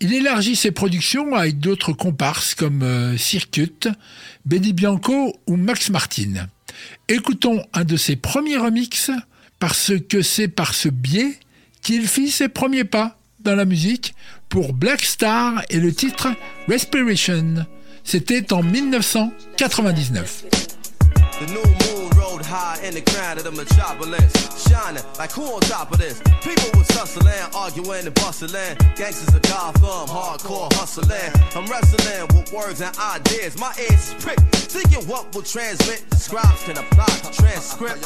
Il 0.00 0.12
élargit 0.12 0.56
ses 0.56 0.70
productions 0.70 1.34
avec 1.34 1.58
d'autres 1.60 1.92
comparses 1.92 2.54
comme 2.54 2.82
euh, 2.82 3.16
Circuit, 3.16 3.72
Benny 4.44 4.72
Bianco 4.72 5.34
ou 5.46 5.56
Max 5.56 5.88
Martin. 5.90 6.48
Écoutons 7.08 7.64
un 7.72 7.84
de 7.84 7.96
ses 7.96 8.16
premiers 8.16 8.58
remixes 8.58 9.12
parce 9.58 9.92
que 10.08 10.20
c'est 10.20 10.48
par 10.48 10.74
ce 10.74 10.88
biais 10.88 11.38
qu'il 11.82 12.06
fit 12.06 12.30
ses 12.30 12.48
premiers 12.48 12.84
pas 12.84 13.18
dans 13.40 13.54
la 13.54 13.64
musique 13.64 14.14
pour 14.48 14.72
Black 14.72 15.04
Star 15.04 15.62
et 15.70 15.78
le 15.78 15.92
titre 15.92 16.28
Respiration. 16.68 17.66
C'était 18.04 18.52
en 18.52 18.62
1999. 18.62 20.44
High 22.50 22.82
in 22.82 22.92
the 22.94 23.00
crown 23.00 23.38
of 23.38 23.44
the 23.44 23.52
metropolis. 23.52 24.34
Shining 24.66 25.04
like 25.18 25.30
who 25.30 25.46
on 25.54 25.60
top 25.70 25.92
of 25.92 25.98
this? 25.98 26.18
People 26.42 26.70
was 26.74 26.90
hustling, 26.90 27.46
arguing 27.54 28.04
and 28.04 28.14
bustling. 28.14 28.74
Gangsters 28.98 29.32
of 29.32 29.42
Gotham, 29.42 30.10
hardcore 30.10 30.66
hustling. 30.74 31.30
I'm 31.54 31.70
wrestling 31.70 32.26
with 32.34 32.52
words 32.52 32.80
and 32.82 32.90
ideas. 32.98 33.56
My 33.56 33.72
ears 33.78 34.10
is 34.10 34.14
pricked. 34.18 34.42
Thinking 34.66 35.06
what 35.06 35.32
will 35.34 35.42
transmit, 35.42 36.02
describes 36.10 36.62
can 36.64 36.76
apply 36.76 37.06
to 37.22 37.30
transcript. 37.30 38.02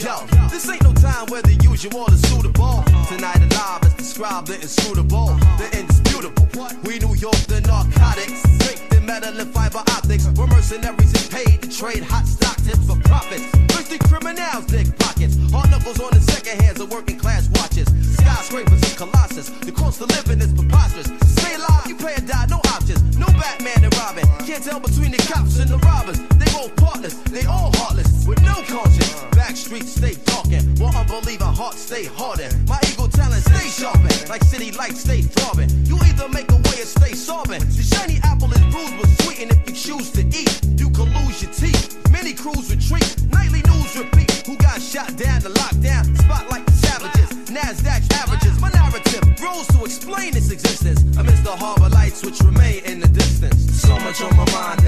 Yo, 0.00 0.16
this 0.48 0.68
ain't 0.68 0.82
no 0.82 0.92
time 0.94 1.26
where 1.28 1.42
the 1.42 1.54
usual 1.62 2.08
is 2.08 2.22
suitable. 2.32 2.82
Tonight 3.08 3.44
alive 3.52 3.84
is 3.84 3.94
described 3.94 4.48
the 4.48 4.56
inscrutable, 4.56 5.36
the 5.60 5.68
indisputable. 5.76 6.48
We 6.84 6.98
New 7.00 7.14
York, 7.16 7.36
the 7.52 7.60
narcotics. 7.60 8.40
Drink 8.64 8.80
the 8.88 9.00
metal 9.04 9.38
and 9.38 9.52
fiber 9.52 9.78
optics. 9.78 10.26
We're 10.36 10.46
mercenaries 10.46 11.12
and 11.12 11.30
paid 11.30 11.62
to 11.62 11.68
trade 11.68 12.02
hot 12.02 12.26
stock 12.26 12.56
tips 12.64 12.86
for 12.86 12.96
profits. 13.00 13.44
Thirsty 13.72 13.98
criminals, 13.98 14.66
dick 14.66 14.88
pockets. 14.98 15.36
Hard 15.52 15.70
knuckles 15.70 16.00
on 16.00 16.10
the 16.12 16.20
second 16.20 16.60
hands 16.62 16.80
of 16.80 16.90
working 16.90 17.18
class 17.18 17.48
watches. 17.54 17.88
Skyscrapers 18.16 18.82
and 18.82 18.96
colossus. 18.96 19.48
The 19.60 19.72
cost 19.72 20.00
of 20.00 20.10
living 20.10 20.40
is 20.40 20.52
preposterous. 20.52 21.08
Stay 21.36 21.54
alive, 21.54 21.86
you 21.86 21.96
pay 21.96 22.14
or 22.14 22.26
die, 22.26 22.46
no 22.48 22.58
options. 22.72 23.00
No 23.18 23.26
Batman 23.26 23.84
and 23.84 23.94
Robin. 23.96 24.26
Can't 24.46 24.64
tell 24.64 24.80
between 24.80 25.12
the 25.12 25.22
cops 25.32 25.58
and 25.58 25.68
the 25.68 25.78
robbers. 25.78 26.18
They 26.40 26.50
both 26.52 26.74
partners, 26.76 27.14
they 27.30 27.44
all 27.44 27.70
heartless, 27.76 28.26
with 28.26 28.42
no 28.42 28.54
conscience. 28.66 29.33
Back 29.44 29.58
streets 29.58 29.92
stay 29.92 30.14
talking, 30.24 30.64
while 30.80 30.96
unbelieving 30.96 31.52
hearts 31.52 31.82
stay 31.82 32.06
hardened. 32.06 32.66
My 32.66 32.80
ego 32.88 33.06
talent 33.08 33.44
stay 33.44 33.68
sharpened, 33.68 34.26
like 34.30 34.42
city 34.42 34.72
lights 34.72 35.00
stay 35.00 35.20
throbbing. 35.20 35.68
You 35.84 35.98
either 36.08 36.30
make 36.30 36.50
a 36.50 36.56
way 36.56 36.80
or 36.80 36.88
stay 36.88 37.12
solvent. 37.12 37.60
The 37.76 37.82
shiny 37.82 38.20
apple 38.24 38.50
is 38.50 38.64
bruised 38.72 38.96
but 38.96 39.10
sweet, 39.20 39.52
if 39.52 39.60
you 39.68 39.74
choose 39.74 40.10
to 40.12 40.22
eat, 40.32 40.48
you 40.80 40.88
can 40.88 41.12
lose 41.12 41.42
your 41.42 41.52
teeth. 41.52 41.92
Many 42.10 42.32
crews 42.32 42.72
retreat, 42.72 43.04
nightly 43.28 43.60
news 43.68 43.94
repeat. 43.98 44.32
Who 44.46 44.56
got 44.56 44.80
shot 44.80 45.14
down 45.18 45.42
to 45.42 45.50
lockdown? 45.50 46.16
Spotlight 46.24 46.64
the 46.64 46.72
savages, 46.72 47.28
Nasdaq 47.52 48.00
averages. 48.16 48.58
My 48.62 48.70
narrative 48.70 49.24
rules 49.42 49.66
to 49.76 49.84
explain 49.84 50.38
its 50.38 50.50
existence 50.50 51.04
amidst 51.18 51.44
the 51.44 51.52
harbor 51.54 51.90
lights 51.90 52.24
which 52.24 52.40
remain 52.40 52.82
in 52.86 52.98
the 52.98 53.08
distance. 53.08 53.60
So 53.78 53.92
much 54.00 54.22
on 54.22 54.34
my 54.38 54.50
mind 54.52 54.83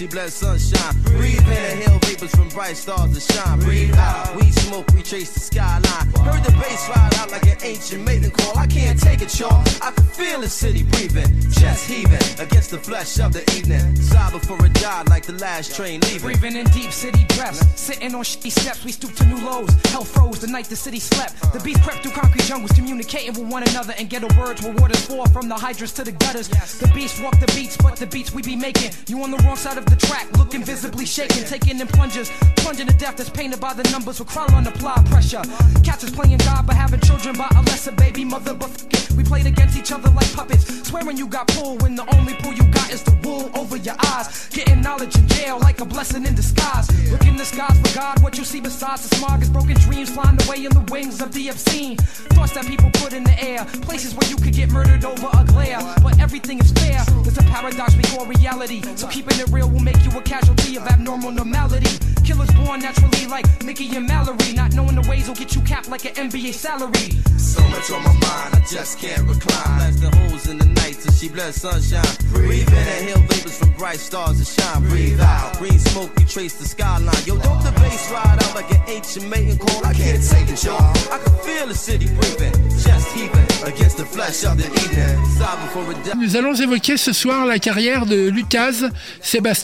she 0.00 0.06
bless 0.06 0.32
sunshine. 0.32 0.94
Breathe 1.02 1.46
in, 1.46 1.78
inhale 1.78 1.98
vapors 1.98 2.34
from 2.34 2.48
bright 2.48 2.74
stars 2.74 3.12
that 3.12 3.20
shine. 3.20 3.60
Breathe 3.60 3.94
out, 3.96 4.34
we 4.34 4.50
smoke, 4.50 4.86
retrace 4.94 5.34
the 5.34 5.40
skyline. 5.40 6.06
Heard 6.24 6.42
the 6.42 6.52
bass 6.52 6.88
ride 6.88 7.14
out 7.16 7.30
like 7.30 7.44
an 7.44 7.58
ancient 7.62 8.02
maiden 8.02 8.30
call. 8.30 8.56
I 8.56 8.66
can't 8.66 8.98
take 8.98 9.20
it, 9.20 9.38
y'all. 9.38 9.62
I 9.82 9.90
can 9.90 10.04
feel 10.04 10.40
the 10.40 10.48
city 10.48 10.84
breathing, 10.84 11.28
chest 11.52 11.84
heaving 11.84 12.24
against 12.38 12.70
the 12.70 12.78
flesh 12.78 13.20
of 13.20 13.34
the 13.34 13.42
evening. 13.54 13.94
Sigh 13.96 14.30
before 14.30 14.64
it 14.64 14.72
died 14.72 15.10
like 15.10 15.26
the 15.26 15.34
last 15.34 15.76
train 15.76 16.00
leaving. 16.00 16.32
Breathing 16.32 16.56
in 16.56 16.64
deep 16.70 16.92
city 16.92 17.26
breaths, 17.36 17.60
sitting 17.78 18.14
on 18.14 18.24
shitty 18.24 18.52
steps, 18.52 18.82
we 18.82 18.92
stoop 18.92 19.14
to 19.16 19.26
new 19.26 19.44
lows. 19.44 19.68
Hell 19.92 20.04
froze 20.04 20.40
the 20.40 20.46
night 20.46 20.64
the 20.64 20.76
city 20.76 20.98
slept. 20.98 21.52
The 21.52 21.60
beast 21.60 21.82
crept 21.82 22.04
through 22.04 22.12
concrete 22.12 22.44
jungles, 22.44 22.72
communicating 22.72 23.34
with 23.34 23.52
one 23.52 23.64
another, 23.64 23.92
and 23.98 24.08
ghetto 24.08 24.28
words 24.40 24.62
were 24.62 24.72
waters 24.72 25.04
for 25.04 25.26
from 25.26 25.50
the 25.50 25.56
hydrants 25.56 25.92
to 25.94 26.04
the 26.04 26.12
gutters. 26.12 26.48
The 26.48 26.88
beast 26.94 27.22
walk 27.22 27.38
the 27.38 27.52
beats, 27.54 27.76
but 27.76 27.96
the 27.96 28.06
beats 28.06 28.32
we 28.32 28.40
be 28.40 28.56
making. 28.56 28.92
You 29.06 29.22
on 29.22 29.30
the 29.30 29.38
wrong 29.44 29.56
side 29.56 29.76
of 29.76 29.89
the 29.90 29.96
track, 30.06 30.30
looking 30.38 30.62
visibly 30.62 31.04
shaken, 31.04 31.44
taking 31.44 31.80
in 31.80 31.86
plungers, 31.86 32.30
plunging 32.56 32.86
to 32.86 32.96
death 32.96 33.16
that's 33.16 33.30
painted 33.30 33.60
by 33.60 33.74
the 33.74 33.82
numbers. 33.90 34.20
We're 34.20 34.26
crawling 34.26 34.54
on 34.54 34.66
apply 34.66 35.02
pressure. 35.10 35.42
Cats 35.82 36.04
is 36.04 36.10
playing 36.10 36.38
God, 36.38 36.66
but 36.66 36.76
having 36.76 37.00
children 37.00 37.36
by 37.36 37.48
a 37.56 37.62
lesser 37.62 37.92
baby 37.92 38.24
mother. 38.24 38.54
But 38.54 38.70
f- 38.70 38.86
it, 38.90 39.10
we 39.16 39.24
played 39.24 39.46
against 39.46 39.76
each 39.76 39.92
other 39.92 40.08
like 40.10 40.32
puppets, 40.32 40.88
swearing 40.88 41.16
you 41.16 41.26
got 41.26 41.48
pulled 41.48 41.82
when 41.82 41.94
the 41.94 42.06
only 42.16 42.34
pull 42.34 42.52
you 42.52 42.64
got 42.70 42.90
is 42.90 43.02
the 43.02 43.14
wool 43.22 43.50
over 43.54 43.76
your 43.76 43.96
eyes. 44.06 44.48
Getting 44.50 44.80
knowledge 44.80 45.16
in 45.16 45.26
jail 45.28 45.58
like 45.58 45.80
a 45.80 45.84
blessing 45.84 46.24
in 46.24 46.34
disguise. 46.34 46.86
Look 47.10 47.26
in 47.26 47.36
the 47.36 47.44
skies 47.44 47.78
for 47.80 47.94
God, 47.94 48.22
what 48.22 48.38
you 48.38 48.44
see 48.44 48.60
besides 48.60 49.08
the 49.08 49.16
smog 49.16 49.42
is 49.42 49.50
broken 49.50 49.76
dreams 49.78 50.10
flying 50.10 50.38
away 50.46 50.64
in 50.64 50.72
the 50.72 50.86
wings 50.92 51.20
of 51.20 51.32
the 51.32 51.48
obscene. 51.48 51.96
Thoughts 52.36 52.52
that 52.54 52.66
people 52.66 52.90
put 52.94 53.12
in 53.12 53.24
the 53.24 53.42
air, 53.42 53.64
places 53.82 54.14
where 54.14 54.28
you 54.30 54.36
could 54.36 54.54
get 54.54 54.70
murdered 54.70 55.04
over 55.04 55.28
a 55.38 55.44
glare. 55.44 55.80
But 56.02 56.18
everything 56.20 56.58
is 56.58 56.70
fair, 56.72 57.04
there's 57.22 57.38
a 57.38 57.42
paradox 57.42 57.96
we 57.96 58.04
call 58.04 58.26
reality. 58.26 58.82
So 58.96 59.08
keeping 59.08 59.38
it 59.38 59.48
real 59.50 59.69
will 59.72 59.80
make 59.80 60.02
you 60.04 60.10
a 60.18 60.22
casualty 60.22 60.76
of 60.76 60.86
abnormal 60.86 61.30
normality. 61.30 61.98
Killers 62.24 62.50
born 62.52 62.80
naturally 62.80 63.26
like 63.26 63.46
Mickey 63.64 63.94
and 63.96 64.06
Mallory. 64.06 64.52
Not 64.54 64.74
knowing 64.74 64.94
the 64.94 65.06
ways 65.08 65.28
will 65.28 65.34
get 65.34 65.54
you 65.54 65.62
capped 65.62 65.88
like 65.88 66.04
an 66.04 66.30
NBA 66.30 66.52
salary. 66.54 67.10
So 67.38 67.62
much 67.68 67.90
on 67.90 68.02
my 68.02 68.12
mind, 68.12 68.54
I 68.54 68.62
just 68.70 68.98
can't 68.98 69.22
recline. 69.22 69.78
Blast 69.78 70.00
the 70.00 70.10
holes 70.16 70.48
in 70.48 70.58
the 70.58 70.66
night 70.66 70.98
till 71.00 71.12
she 71.12 71.28
bless 71.28 71.62
sunshine. 71.62 72.04
Breathe 72.32 72.68
in, 72.68 72.76
inhale 72.76 73.22
vapors 73.28 73.58
from 73.58 73.72
bright 73.72 73.98
stars 73.98 74.38
to 74.38 74.44
shine. 74.44 74.82
Breathe 74.88 75.20
out, 75.20 75.58
green 75.58 75.78
smoke, 75.78 76.10
you 76.18 76.26
trace 76.26 76.54
the 76.58 76.66
skyline. 76.66 77.24
Yo, 77.26 77.36
don't 77.38 77.62
the 77.62 77.72
bass 77.80 78.10
ride 78.10 78.38
out 78.42 78.54
like 78.54 78.70
an 78.70 78.82
ancient 78.88 79.28
mating 79.28 79.58
call? 79.58 79.84
I 79.84 79.94
can't 79.94 80.22
take 80.22 80.48
it, 80.48 80.62
y'all. 80.64 80.78
I 81.10 81.18
can 81.22 81.34
feel 81.46 81.66
the 81.66 81.74
city 81.74 82.06
breathing, 82.06 82.52
chest 82.82 83.08
heaving 83.14 83.48
against 83.64 83.96
the 83.96 84.04
flesh 84.04 84.44
of 84.44 84.56
the 84.58 84.66
evening. 84.66 85.24
Sigh 85.36 85.56
before 85.64 85.90
it 85.92 86.04
dies. 86.04 86.14
Nous 86.16 86.36
allons 86.36 86.54
évoquer 86.54 86.96
ce 86.96 87.12
soir 87.12 87.46
la 87.46 87.58
carrière 87.58 88.06
de 88.06 88.28
Lucas 88.28 88.82
Sébastien 89.20 89.59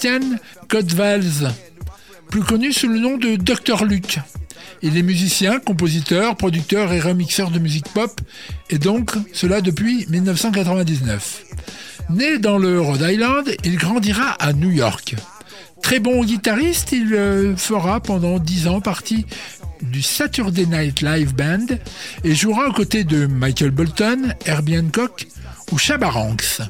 Godvals, 0.68 1.52
plus 2.28 2.42
connu 2.42 2.72
sous 2.72 2.88
le 2.88 2.98
nom 2.98 3.16
de 3.16 3.36
Dr 3.36 3.84
Luc. 3.84 4.18
Il 4.82 4.96
est 4.96 5.02
musicien, 5.02 5.58
compositeur, 5.58 6.36
producteur 6.36 6.92
et 6.92 7.00
remixeur 7.00 7.50
de 7.50 7.58
musique 7.58 7.88
pop, 7.88 8.20
et 8.68 8.78
donc 8.78 9.12
cela 9.32 9.60
depuis 9.60 10.06
1999. 10.10 11.44
Né 12.10 12.38
dans 12.38 12.58
le 12.58 12.80
Rhode 12.80 13.00
Island, 13.00 13.50
il 13.64 13.76
grandira 13.76 14.32
à 14.32 14.52
New 14.52 14.70
York. 14.70 15.14
Très 15.82 15.98
bon 15.98 16.22
guitariste, 16.24 16.92
il 16.92 17.14
euh, 17.14 17.56
fera 17.56 18.00
pendant 18.00 18.38
10 18.38 18.68
ans 18.68 18.80
partie 18.80 19.24
du 19.82 20.02
Saturday 20.02 20.66
Night 20.66 21.00
Live 21.00 21.34
Band 21.34 21.66
et 22.24 22.34
jouera 22.34 22.68
aux 22.68 22.72
côtés 22.72 23.04
de 23.04 23.26
Michael 23.26 23.70
Bolton, 23.70 24.34
Herbie 24.44 24.78
Hancock 24.78 25.26
ou 25.72 25.78
Shabba 25.78 26.10
Ranks. 26.10 26.60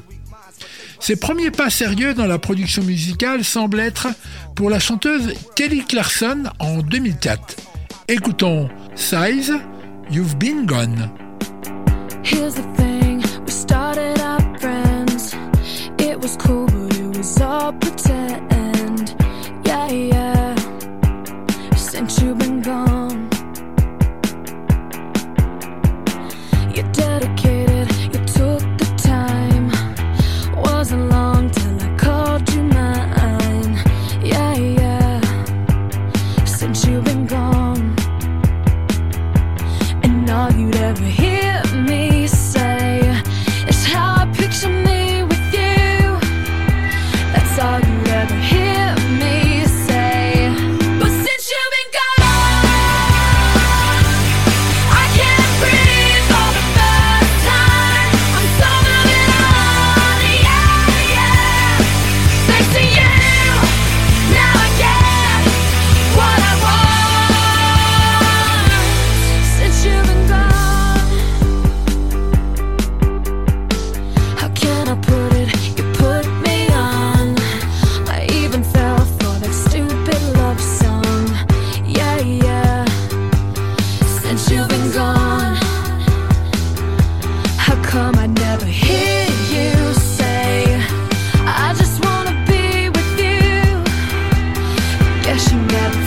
Ses 0.99 1.15
premiers 1.15 1.51
pas 1.51 1.69
sérieux 1.69 2.13
dans 2.13 2.25
la 2.25 2.39
production 2.39 2.83
musicale 2.83 3.43
semblent 3.43 3.79
être 3.79 4.07
pour 4.55 4.69
la 4.69 4.79
chanteuse 4.79 5.33
Kelly 5.55 5.83
Clarkson 5.85 6.43
en 6.59 6.79
2004. 6.79 7.55
Écoutons 8.07 8.69
Size, 8.95 9.53
You've 10.09 10.35
Been 10.37 10.65
Gone. 10.65 11.09
Here's 12.23 12.55
the 12.55 12.63
thing, 12.75 13.23
we 13.45 13.51
started 13.51 14.17
friends. 14.59 15.33
It 15.99 16.19
was 16.21 16.35
cool, 16.37 16.65
but 16.65 16.97
it 16.97 17.17
was 17.17 17.41
all. 17.41 17.73
Yeah, 19.65 19.91
yeah. 19.91 20.55
guess 95.27 95.51
you 95.51 95.59
got 95.67 96.06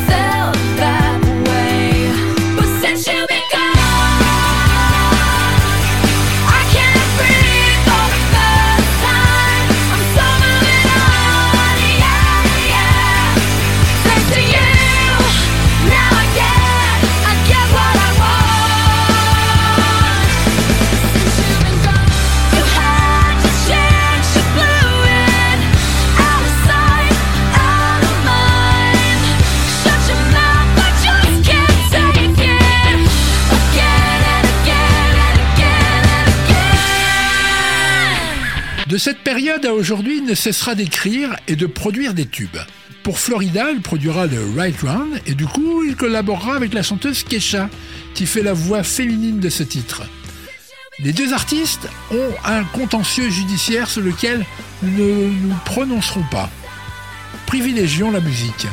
période 39.34 39.64
à 39.64 39.74
aujourd'hui 39.74 40.22
ne 40.22 40.34
cessera 40.34 40.74
d'écrire 40.74 41.36
et 41.46 41.54
de 41.54 41.66
produire 41.66 42.14
des 42.14 42.26
tubes. 42.26 42.58
Pour 43.04 43.20
Florida, 43.20 43.70
il 43.70 43.80
produira 43.80 44.26
le 44.26 44.38
Right 44.56 44.82
Round 44.82 45.20
et 45.24 45.34
du 45.34 45.46
coup, 45.46 45.84
il 45.84 45.94
collaborera 45.94 46.56
avec 46.56 46.74
la 46.74 46.82
chanteuse 46.82 47.22
Kesha, 47.22 47.70
qui 48.12 48.26
fait 48.26 48.42
la 48.42 48.54
voix 48.54 48.82
féminine 48.82 49.38
de 49.38 49.48
ce 49.48 49.62
titre. 49.62 50.02
Les 50.98 51.12
deux 51.12 51.32
artistes 51.32 51.88
ont 52.10 52.30
un 52.44 52.64
contentieux 52.64 53.30
judiciaire 53.30 53.88
sur 53.88 54.02
lequel 54.02 54.44
nous 54.82 54.90
ne 54.90 55.30
nous 55.46 55.54
prononcerons 55.64 56.24
pas. 56.28 56.50
Privilégions 57.46 58.10
la 58.10 58.18
musique. 58.18 58.66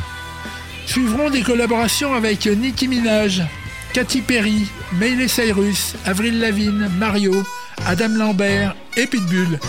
Suivront 0.86 1.30
des 1.30 1.42
collaborations 1.42 2.14
avec 2.14 2.46
Nicki 2.46 2.88
Minaj, 2.88 3.44
Katy 3.92 4.22
Perry, 4.22 4.66
Miley 4.94 5.28
Cyrus, 5.28 5.94
Avril 6.04 6.40
Lavigne, 6.40 6.88
Mario, 6.98 7.44
Adam 7.86 8.08
Lambert 8.08 8.74
et 8.96 9.06
Pitbull 9.06 9.60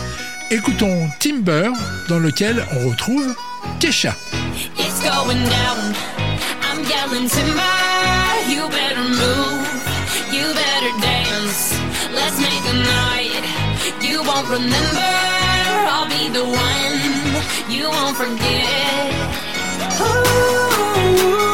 écoutons 0.52 1.10
Timber, 1.20 1.72
dans 2.08 2.20
lequel 2.20 2.66
on 2.74 2.90
retrouve 2.90 3.36
Kesha. 3.80 4.16
It's 4.78 5.02
going 5.02 5.44
down. 5.44 5.96
I'm 6.62 6.84
yelling 6.90 7.30
timber. 7.30 7.62
You 8.48 8.68
better 8.70 9.04
move. 9.04 9.68
You 10.32 10.54
better 10.54 10.94
dance. 11.02 11.74
Let's 12.14 12.40
make 12.40 12.66
a 12.66 12.74
night. 12.74 13.44
You 14.02 14.24
won't 14.24 14.50
remember. 14.50 15.12
I'll 15.88 16.08
be 16.08 16.30
the 16.30 16.46
one. 16.46 17.00
You 17.70 17.90
won't 17.90 18.18
forget. 18.18 19.14
Ooh. 20.02 21.49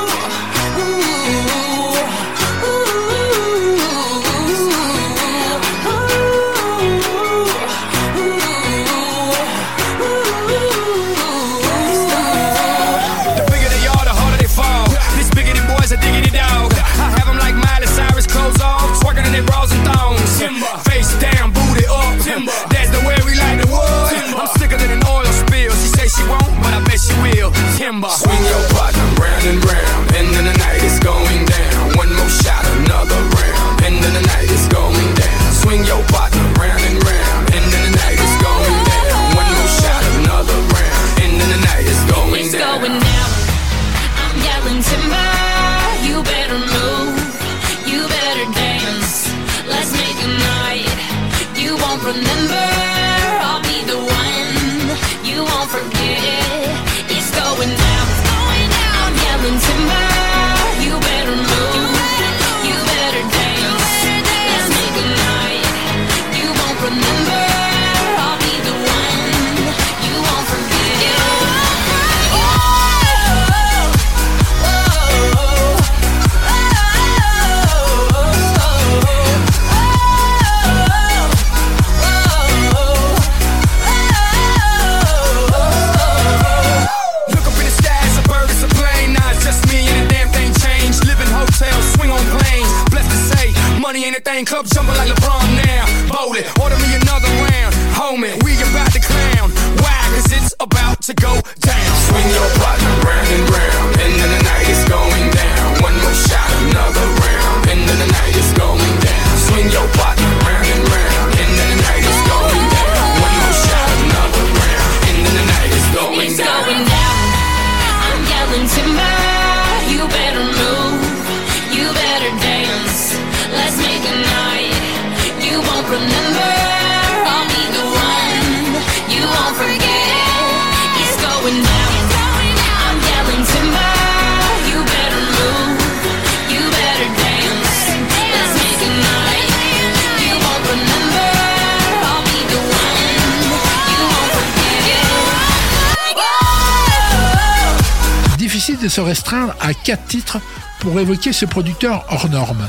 se 148.90 149.02
restreindre 149.02 149.56
à 149.60 149.74
quatre 149.74 150.06
titres 150.06 150.40
pour 150.80 151.00
évoquer 151.00 151.34
ce 151.34 151.46
producteur 151.46 152.06
hors 152.10 152.30
norme. 152.30 152.68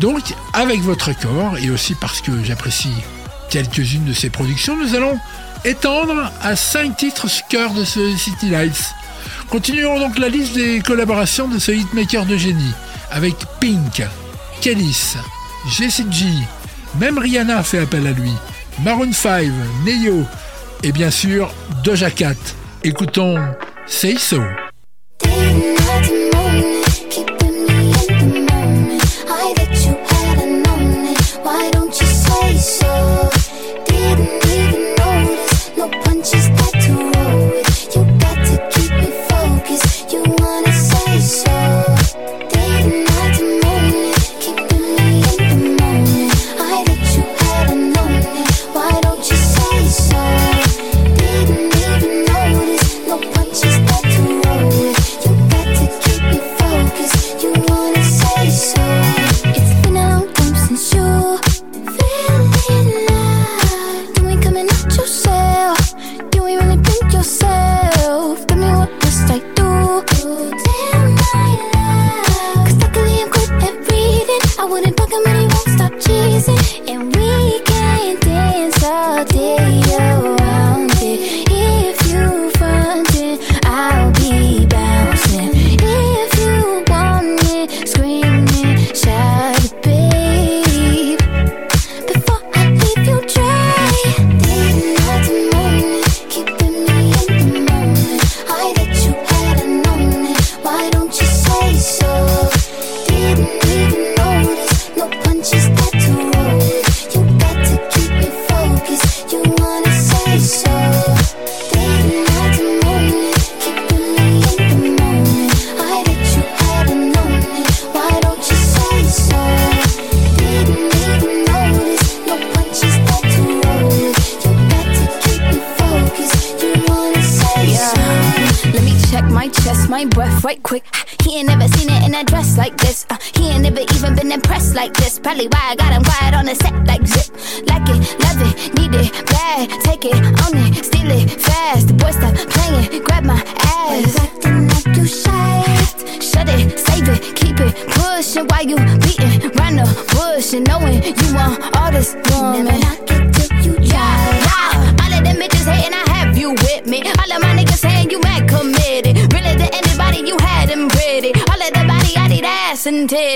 Donc, 0.00 0.22
avec 0.52 0.80
votre 0.80 1.10
accord, 1.10 1.56
et 1.58 1.70
aussi 1.70 1.94
parce 1.94 2.20
que 2.20 2.32
j'apprécie 2.42 2.92
quelques-unes 3.50 4.04
de 4.04 4.12
ses 4.12 4.30
productions, 4.30 4.76
nous 4.76 4.94
allons 4.94 5.18
étendre 5.64 6.32
à 6.42 6.56
5 6.56 6.96
titres 6.96 7.28
ce 7.28 7.42
cœur 7.48 7.72
de 7.72 7.84
ce 7.84 8.16
City 8.16 8.50
Lights. 8.50 8.92
Continuons 9.48 9.98
donc 9.98 10.18
la 10.18 10.28
liste 10.28 10.54
des 10.54 10.80
collaborations 10.80 11.48
de 11.48 11.58
ce 11.58 11.72
hitmaker 11.72 12.26
de 12.26 12.36
génie, 12.36 12.74
avec 13.10 13.34
Pink, 13.60 14.02
Kellis, 14.60 15.16
Jessie 15.70 16.06
même 16.98 17.18
Rihanna 17.18 17.62
fait 17.62 17.80
appel 17.80 18.06
à 18.06 18.12
lui, 18.12 18.32
Maroon 18.82 19.12
5, 19.12 19.46
Neo, 19.84 20.24
et 20.82 20.92
bien 20.92 21.10
sûr 21.10 21.52
Doja 21.82 22.10
Cat. 22.10 22.34
Écoutons 22.84 23.38
Say 23.86 24.16
So. 24.18 24.40
so 32.64 33.30
didn't 33.84 34.43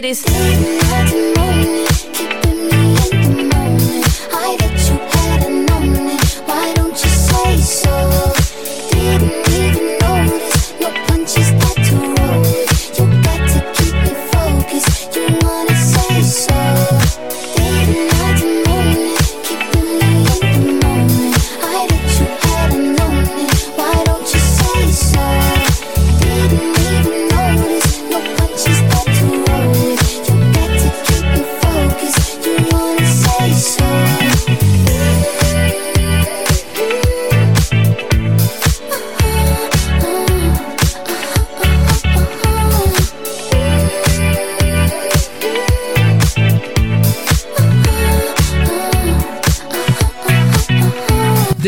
ladies. 0.00 1.07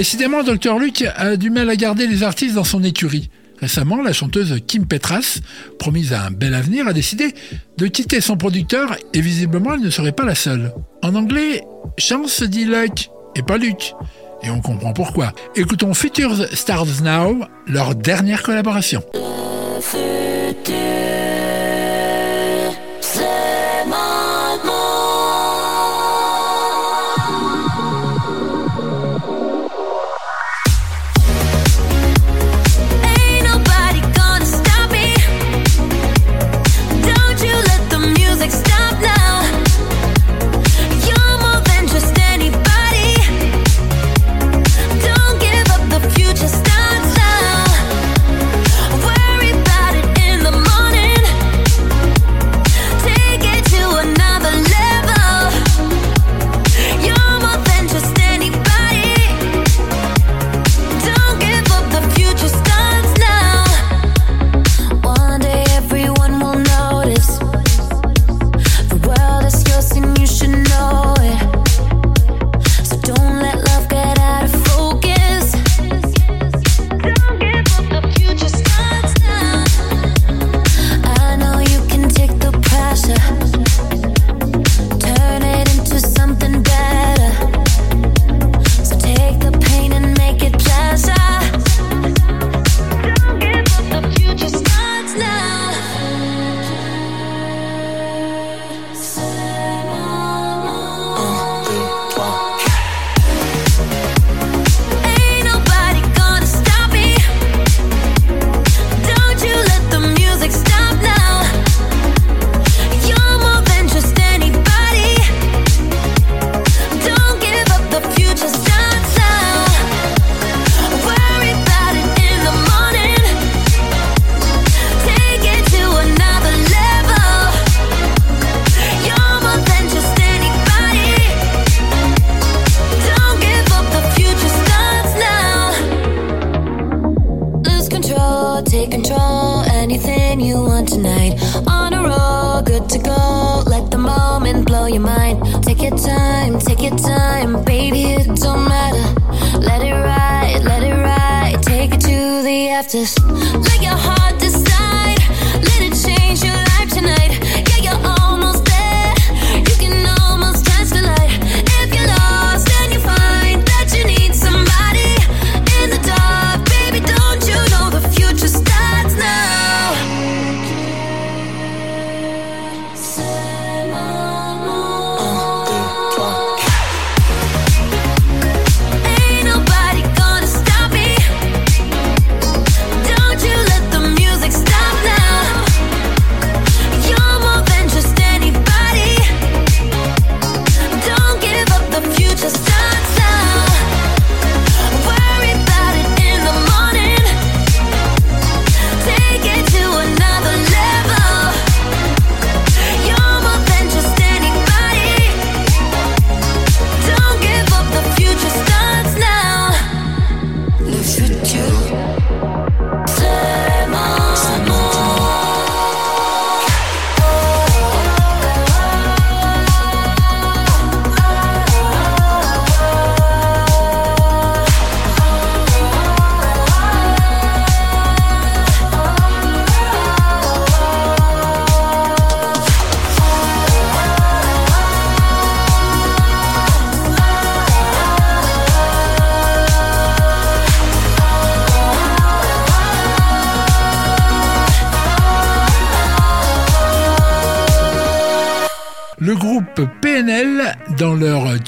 Décidément, 0.01 0.43
Dr. 0.43 0.79
Luke 0.79 1.05
a 1.15 1.37
du 1.37 1.51
mal 1.51 1.69
à 1.69 1.77
garder 1.77 2.07
les 2.07 2.23
artistes 2.23 2.55
dans 2.55 2.65
son 2.65 2.83
écurie. 2.83 3.29
Récemment, 3.59 4.01
la 4.01 4.15
chanteuse 4.15 4.59
Kim 4.67 4.87
Petras, 4.87 5.41
promise 5.79 6.15
à 6.15 6.25
un 6.25 6.31
bel 6.31 6.55
avenir, 6.55 6.89
a 6.89 6.95
décidé 6.95 7.35
de 7.77 7.87
quitter 7.87 8.23
son 8.23 8.39
producteur 8.39 8.97
et 9.13 9.21
visiblement 9.21 9.75
elle 9.75 9.83
ne 9.83 9.91
serait 9.91 10.13
pas 10.13 10.25
la 10.25 10.35
seule. 10.35 10.73
En 11.03 11.15
anglais, 11.15 11.61
chance 11.99 12.43
dit 12.43 12.65
Luck 12.65 13.11
et 13.37 13.43
pas 13.43 13.59
Luke. 13.59 13.93
Et 14.43 14.49
on 14.49 14.63
comprend 14.63 14.95
pourquoi. 14.95 15.35
Écoutons 15.55 15.93
Futures 15.93 16.47
Stars 16.55 17.03
Now, 17.03 17.45
leur 17.67 17.95
dernière 17.95 18.43
collaboration. 18.43 19.03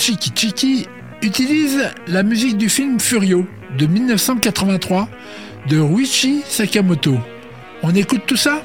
Chiki 0.04 0.32
Chiki, 0.34 0.88
utilise 1.22 1.88
la 2.08 2.24
musique 2.24 2.58
du 2.58 2.68
film 2.68 2.98
Furio 2.98 3.46
de 3.78 3.86
1983 3.86 5.08
de 5.68 5.78
Ruichi 5.78 6.42
Sakamoto. 6.44 7.20
On 7.84 7.94
écoute 7.94 8.22
tout 8.26 8.36
ça? 8.36 8.62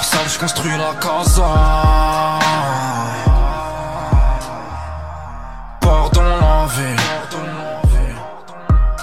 Sale, 0.00 0.20
je 0.32 0.38
construis 0.38 0.70
la 0.70 0.94
casa. 0.98 2.38
Pardon 5.82 6.22
la 6.22 6.66
vie. 6.68 6.96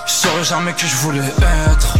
Je 0.07 0.11
saurais 0.11 0.43
jamais 0.43 0.73
qui 0.73 0.87
je 0.87 0.95
voulais 0.95 1.19
être. 1.19 1.99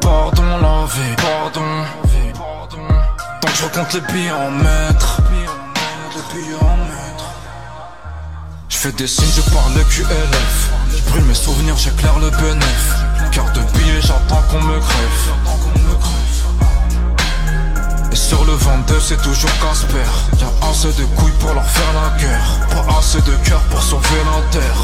Pardon 0.00 0.42
la 0.42 0.86
vie, 0.86 1.14
pardon. 1.18 2.03
Je 3.64 3.68
recompte 3.70 3.94
les 3.94 4.12
billets 4.12 4.30
en 4.30 4.50
mètres. 4.50 5.22
Les 5.32 6.34
billets 6.34 6.54
en 6.60 6.76
mètres. 6.76 7.32
Je 8.68 8.76
fais 8.76 8.92
des 8.92 9.06
signes, 9.06 9.32
je 9.34 9.40
parle 9.54 9.72
le 9.74 9.82
QLF. 9.84 10.70
Je 10.94 11.02
brûle 11.10 11.24
mes 11.24 11.34
souvenirs, 11.34 11.74
j'éclaire 11.78 12.18
le 12.18 12.28
bénéf. 12.28 12.94
Cœur 13.32 13.50
de 13.54 13.60
billet, 13.78 14.02
j'attends 14.02 14.42
qu'on 14.50 14.60
me 14.60 14.78
greffe. 14.78 15.30
Et 18.12 18.16
sur 18.16 18.44
le 18.44 18.52
22, 18.52 19.00
c'est 19.00 19.22
toujours 19.22 19.50
Casper. 19.62 19.96
Y'a 20.40 20.68
assez 20.68 20.88
de 20.88 21.04
couilles 21.16 21.32
pour 21.40 21.54
leur 21.54 21.64
faire 21.64 21.92
la 21.94 22.18
guerre. 22.20 22.58
Pas 22.68 22.98
assez 22.98 23.22
de 23.22 23.34
cœur 23.48 23.62
pour 23.70 23.82
sauver 23.82 24.20
la 24.26 24.42
terre. 24.58 24.80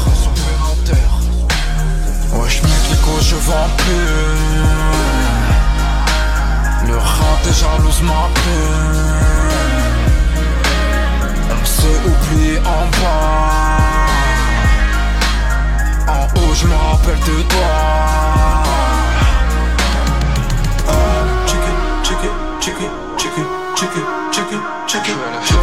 Ouais, 2.33 2.49
je 2.49 2.61
clico, 2.61 3.11
je 3.21 3.35
vends 3.35 3.69
plus. 3.77 5.20
Le 6.87 6.97
rap 6.97 7.45
est 7.47 7.53
jalouse 7.53 8.01
ma 8.03 8.29
peine. 8.33 9.11
On 11.51 11.65
s'est 11.65 11.99
oublié 12.05 12.59
en 12.59 12.85
bas. 12.99 14.07
En 16.07 16.23
haut 16.35 16.53
je 16.55 16.65
me 16.67 16.75
rappelle 16.75 17.19
de 17.19 17.41
toi. 17.43 17.71
Check 21.47 21.65
it, 21.69 21.75
check 22.03 22.23
it, 22.23 22.31
check 22.61 22.79
it, 22.81 22.91
check 23.17 23.37
it, 23.37 23.47
check 23.77 23.95
it, 23.95 24.05
check 24.31 24.51
it, 24.51 24.61
check 24.87 25.07
it. 25.07 25.60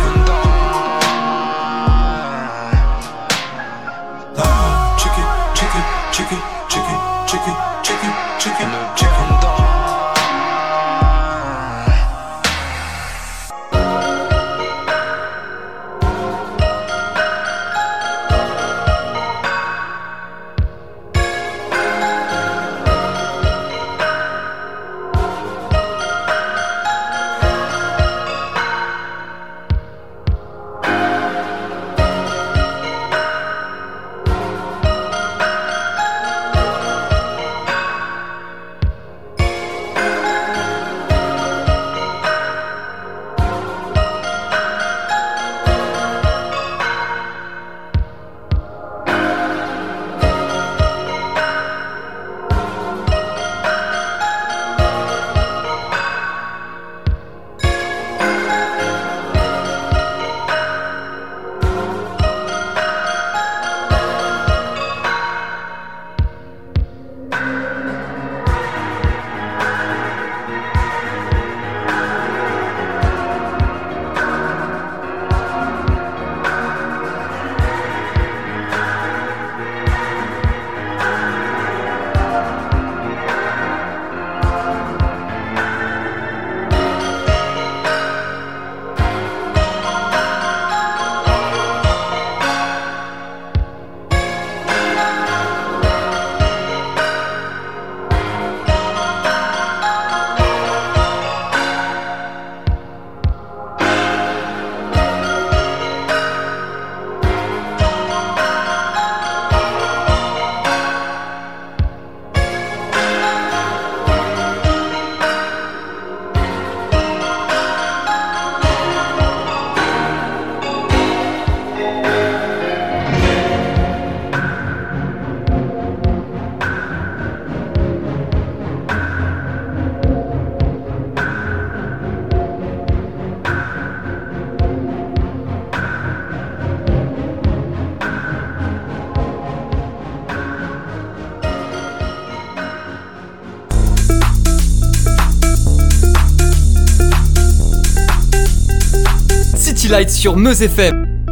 Sur 150.18 150.36
Meuse 150.36 150.62
FM. 150.62 151.24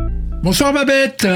Bonsoir 0.44 0.72
Babette. 0.72 1.26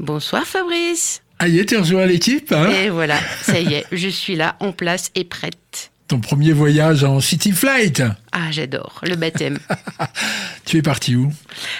Bonsoir 0.00 0.42
Fabrice. 0.42 1.22
Aïe, 1.38 1.64
tu 1.64 1.76
rejoins 1.76 2.04
l'équipe. 2.04 2.50
hein 2.50 2.68
Et 2.68 2.88
voilà, 2.88 3.16
ça 3.42 3.60
y 3.60 3.74
est, 3.74 3.86
je 3.92 4.08
suis 4.08 4.34
là, 4.34 4.56
en 4.58 4.72
place 4.72 5.12
et 5.14 5.22
prête. 5.22 5.92
Ton 6.08 6.18
premier 6.18 6.52
voyage 6.52 7.04
en 7.04 7.20
City 7.20 7.52
Flight. 7.52 8.02
Ah, 8.32 8.50
j'adore, 8.50 9.00
le 9.04 9.14
baptême. 9.14 9.58
Tu 10.64 10.78
es 10.78 10.82
parti 10.82 11.14
où? 11.14 11.32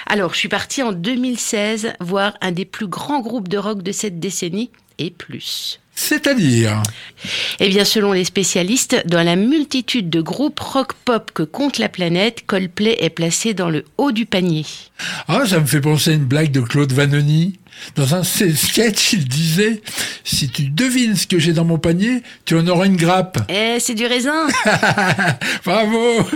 Alors, 0.07 0.33
je 0.33 0.39
suis 0.39 0.49
partie 0.49 0.85
en 0.85 0.93
2016 0.93 1.95
voir 1.99 2.35
un 2.41 2.53
des 2.53 2.65
plus 2.65 2.87
grands 2.87 3.21
groupes 3.21 3.49
de 3.49 3.59
rock 3.59 3.83
de 3.83 3.91
cette 3.91 4.21
décennie 4.21 4.71
et 4.99 5.11
plus. 5.11 5.81
C'est-à-dire 5.99 6.83
Eh 7.59 7.69
bien, 7.69 7.85
selon 7.85 8.13
les 8.13 8.25
spécialistes, 8.25 9.03
dans 9.07 9.25
la 9.25 9.35
multitude 9.35 10.11
de 10.11 10.21
groupes 10.21 10.61
rock-pop 10.61 11.33
que 11.35 11.43
compte 11.43 11.79
la 11.79 11.89
planète, 11.89 12.45
Coldplay 12.47 12.99
est 13.01 13.11
placé 13.11 13.55
dans 13.55 13.71
le 13.71 13.85
haut 13.97 14.13
du 14.13 14.27
panier. 14.27 14.67
Ah, 15.27 15.45
ça 15.47 15.59
me 15.59 15.67
fait 15.67 15.81
penser 15.81 16.11
à 16.11 16.15
une 16.15 16.27
blague 16.27 16.53
de 16.53 16.61
Claude 16.61 16.93
Vanoni. 16.93 17.59
Dans 17.95 18.15
un 18.15 18.23
sketch, 18.23 19.13
il 19.13 19.27
disait 19.27 19.81
Si 20.25 20.49
tu 20.49 20.65
devines 20.65 21.17
ce 21.17 21.27
que 21.27 21.39
j'ai 21.39 21.53
dans 21.53 21.65
mon 21.65 21.79
panier, 21.79 22.23
tu 22.45 22.57
en 22.57 22.67
auras 22.67 22.87
une 22.87 22.97
grappe. 22.97 23.39
Eh, 23.49 23.79
c'est 23.81 23.95
du 23.95 24.07
raisin 24.07 24.47
Bravo 25.65 26.27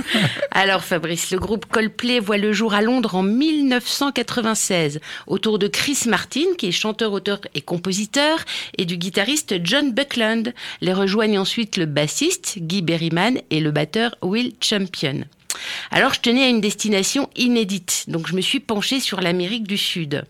Alors 0.53 0.85
Fabrice, 0.85 1.31
le 1.31 1.39
groupe 1.39 1.67
Coldplay 1.67 2.21
voit 2.21 2.39
le 2.39 2.53
jour 2.53 2.75
à 2.75 2.83
Londres 2.83 3.15
en 3.15 3.23
1996, 3.23 5.01
autour 5.27 5.59
de 5.59 5.67
Chris 5.67 5.99
Martin, 6.07 6.47
qui 6.57 6.69
est 6.69 6.73
chanteur, 6.73 7.13
auteur 7.13 7.41
et 7.55 7.61
compositeur, 7.61 8.39
et 8.79 8.85
du 8.85 8.97
guitariste 8.97 9.57
John 9.65 9.93
Buckland. 9.93 10.53
Les 10.81 10.93
rejoignent 10.93 11.39
ensuite 11.39 11.77
le 11.77 11.87
bassiste 11.87 12.59
Guy 12.59 12.83
Berryman 12.83 13.41
et 13.51 13.61
le 13.61 13.71
batteur 13.71 14.17
Will 14.23 14.53
Champion. 14.61 15.25
Alors 15.91 16.15
je 16.15 16.21
tenais 16.21 16.45
à 16.45 16.49
une 16.49 16.61
destination 16.61 17.29
inédite, 17.37 18.05
donc 18.09 18.29
je 18.29 18.35
me 18.35 18.41
suis 18.41 18.61
penchée 18.61 19.01
sur 19.01 19.21
l'Amérique 19.21 19.67
du 19.67 19.77
Sud. 19.77 20.25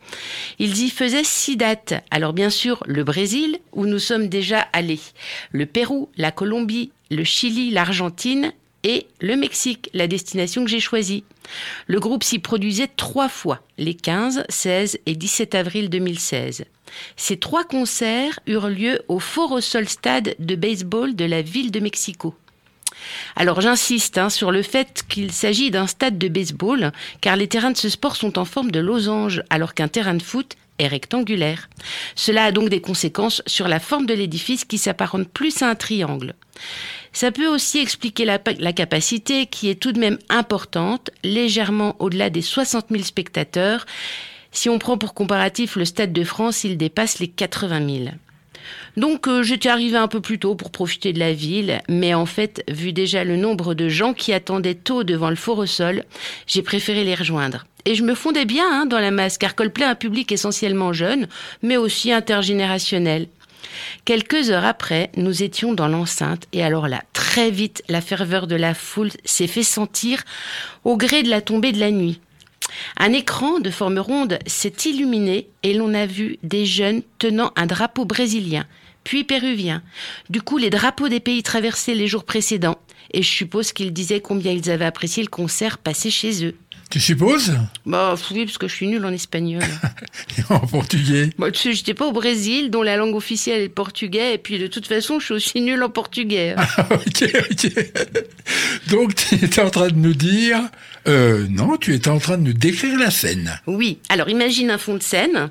Ils 0.58 0.82
y 0.82 0.90
faisaient 0.90 1.24
six 1.24 1.56
dates. 1.56 1.94
Alors 2.10 2.32
bien 2.32 2.50
sûr 2.50 2.82
le 2.86 3.04
Brésil, 3.04 3.58
où 3.72 3.86
nous 3.86 3.98
sommes 3.98 4.28
déjà 4.28 4.60
allés, 4.72 5.00
le 5.52 5.66
Pérou, 5.66 6.08
la 6.16 6.32
Colombie, 6.32 6.92
le 7.10 7.24
Chili, 7.24 7.70
l'Argentine 7.70 8.52
et 8.82 9.06
le 9.20 9.36
Mexique, 9.36 9.90
la 9.92 10.06
destination 10.06 10.64
que 10.64 10.70
j'ai 10.70 10.80
choisie. 10.80 11.24
Le 11.86 12.00
groupe 12.00 12.24
s'y 12.24 12.38
produisait 12.38 12.88
trois 12.88 13.28
fois, 13.28 13.60
les 13.78 13.94
15, 13.94 14.44
16 14.48 14.98
et 15.06 15.14
17 15.14 15.54
avril 15.54 15.90
2016. 15.90 16.64
Ces 17.16 17.36
trois 17.36 17.64
concerts 17.64 18.40
eurent 18.46 18.68
lieu 18.68 19.02
au 19.08 19.18
Foro 19.18 19.60
Sol 19.60 19.88
Stade 19.88 20.34
de 20.38 20.54
baseball 20.54 21.14
de 21.14 21.24
la 21.24 21.42
ville 21.42 21.70
de 21.70 21.80
Mexico. 21.80 22.34
Alors 23.36 23.60
j'insiste 23.60 24.18
hein, 24.18 24.30
sur 24.30 24.50
le 24.50 24.62
fait 24.62 25.04
qu'il 25.08 25.32
s'agit 25.32 25.70
d'un 25.70 25.86
stade 25.86 26.18
de 26.18 26.28
baseball, 26.28 26.92
car 27.20 27.36
les 27.36 27.48
terrains 27.48 27.70
de 27.70 27.76
ce 27.76 27.88
sport 27.88 28.16
sont 28.16 28.38
en 28.38 28.44
forme 28.44 28.70
de 28.70 28.80
losange, 28.80 29.42
alors 29.50 29.74
qu'un 29.74 29.88
terrain 29.88 30.14
de 30.14 30.22
foot 30.22 30.56
est 30.78 30.88
rectangulaire. 30.88 31.68
Cela 32.14 32.44
a 32.44 32.52
donc 32.52 32.68
des 32.68 32.80
conséquences 32.80 33.42
sur 33.46 33.68
la 33.68 33.80
forme 33.80 34.06
de 34.06 34.14
l'édifice 34.14 34.64
qui 34.64 34.78
s'apparente 34.78 35.28
plus 35.28 35.62
à 35.62 35.68
un 35.68 35.74
triangle. 35.74 36.34
Ça 37.12 37.32
peut 37.32 37.48
aussi 37.48 37.78
expliquer 37.78 38.24
la, 38.24 38.38
la 38.58 38.72
capacité 38.72 39.46
qui 39.46 39.68
est 39.68 39.80
tout 39.80 39.92
de 39.92 40.00
même 40.00 40.18
importante, 40.28 41.10
légèrement 41.24 41.96
au-delà 41.98 42.30
des 42.30 42.42
60 42.42 42.86
000 42.90 43.02
spectateurs. 43.02 43.84
Si 44.52 44.68
on 44.68 44.78
prend 44.78 44.98
pour 44.98 45.14
comparatif 45.14 45.76
le 45.76 45.84
Stade 45.84 46.12
de 46.12 46.24
France, 46.24 46.64
il 46.64 46.76
dépasse 46.76 47.18
les 47.18 47.28
80 47.28 48.04
000. 48.04 48.10
Donc 48.96 49.28
euh, 49.28 49.42
j'étais 49.42 49.68
arrivée 49.68 49.96
un 49.96 50.08
peu 50.08 50.20
plus 50.20 50.38
tôt 50.38 50.54
pour 50.54 50.70
profiter 50.70 51.12
de 51.12 51.18
la 51.18 51.32
ville, 51.32 51.80
mais 51.88 52.14
en 52.14 52.26
fait, 52.26 52.64
vu 52.68 52.92
déjà 52.92 53.24
le 53.24 53.36
nombre 53.36 53.74
de 53.74 53.88
gens 53.88 54.14
qui 54.14 54.32
attendaient 54.32 54.74
tôt 54.74 55.04
devant 55.04 55.30
le 55.30 55.36
Forosol, 55.36 56.04
j'ai 56.46 56.62
préféré 56.62 57.04
les 57.04 57.14
rejoindre. 57.14 57.66
Et 57.84 57.94
je 57.94 58.02
me 58.02 58.14
fondais 58.14 58.44
bien 58.44 58.66
hein, 58.70 58.86
dans 58.86 58.98
la 58.98 59.10
masse, 59.10 59.38
car 59.38 59.54
Coldplay 59.54 59.86
un 59.86 59.94
public 59.94 60.32
essentiellement 60.32 60.92
jeune, 60.92 61.28
mais 61.62 61.76
aussi 61.76 62.12
intergénérationnel. 62.12 63.28
Quelques 64.04 64.50
heures 64.50 64.64
après, 64.64 65.10
nous 65.16 65.42
étions 65.42 65.72
dans 65.72 65.88
l'enceinte, 65.88 66.46
et 66.52 66.62
alors 66.62 66.88
là, 66.88 67.02
très 67.12 67.50
vite, 67.50 67.82
la 67.88 68.00
ferveur 68.00 68.46
de 68.46 68.56
la 68.56 68.74
foule 68.74 69.10
s'est 69.24 69.46
fait 69.46 69.62
sentir 69.62 70.22
au 70.84 70.96
gré 70.96 71.22
de 71.22 71.30
la 71.30 71.40
tombée 71.40 71.72
de 71.72 71.80
la 71.80 71.90
nuit. 71.90 72.20
Un 72.96 73.12
écran 73.12 73.58
de 73.58 73.70
forme 73.70 73.98
ronde 73.98 74.38
s'est 74.46 74.74
illuminé 74.84 75.48
et 75.62 75.74
l'on 75.74 75.94
a 75.94 76.06
vu 76.06 76.38
des 76.42 76.66
jeunes 76.66 77.02
tenant 77.18 77.52
un 77.56 77.66
drapeau 77.66 78.04
brésilien, 78.04 78.66
puis 79.04 79.24
péruvien. 79.24 79.82
Du 80.28 80.42
coup, 80.42 80.58
les 80.58 80.70
drapeaux 80.70 81.08
des 81.08 81.20
pays 81.20 81.42
traversés 81.42 81.94
les 81.94 82.06
jours 82.06 82.24
précédents. 82.24 82.78
Et 83.12 83.22
je 83.22 83.28
suppose 83.28 83.72
qu'ils 83.72 83.92
disaient 83.92 84.20
combien 84.20 84.52
ils 84.52 84.70
avaient 84.70 84.84
apprécié 84.84 85.22
le 85.22 85.28
concert 85.28 85.78
passé 85.78 86.10
chez 86.10 86.44
eux. 86.44 86.54
Tu 86.90 86.98
supposes? 86.98 87.56
Bah 87.86 88.16
oui, 88.32 88.44
parce 88.44 88.58
que 88.58 88.66
je 88.66 88.74
suis 88.74 88.88
nulle 88.88 89.04
en 89.04 89.12
espagnol. 89.12 89.62
En 90.50 90.58
portugais? 90.58 91.30
Bah, 91.38 91.52
tu 91.52 91.60
sais, 91.60 91.72
j'étais 91.72 91.94
pas 91.94 92.06
au 92.06 92.12
Brésil, 92.12 92.70
dont 92.70 92.82
la 92.82 92.96
langue 92.96 93.14
officielle 93.14 93.60
est 93.60 93.66
le 93.66 93.72
portugais, 93.72 94.34
et 94.34 94.38
puis 94.38 94.58
de 94.58 94.66
toute 94.66 94.88
façon, 94.88 95.20
je 95.20 95.26
suis 95.26 95.34
aussi 95.34 95.60
nulle 95.60 95.80
en 95.84 95.90
portugais. 95.90 96.56
ok, 96.90 97.32
ok. 97.50 97.72
Donc 98.88 99.14
tu 99.14 99.36
étais 99.36 99.60
en 99.60 99.70
train 99.70 99.88
de 99.88 99.96
nous 99.96 100.14
dire... 100.14 100.58
Euh, 101.06 101.46
non, 101.48 101.76
tu 101.76 101.94
étais 101.94 102.10
en 102.10 102.18
train 102.18 102.36
de 102.36 102.42
nous 102.42 102.52
décrire 102.52 102.98
la 102.98 103.12
scène. 103.12 103.60
Oui, 103.68 104.00
alors 104.08 104.28
imagine 104.28 104.70
un 104.70 104.78
fond 104.78 104.94
de 104.94 105.02
scène, 105.02 105.50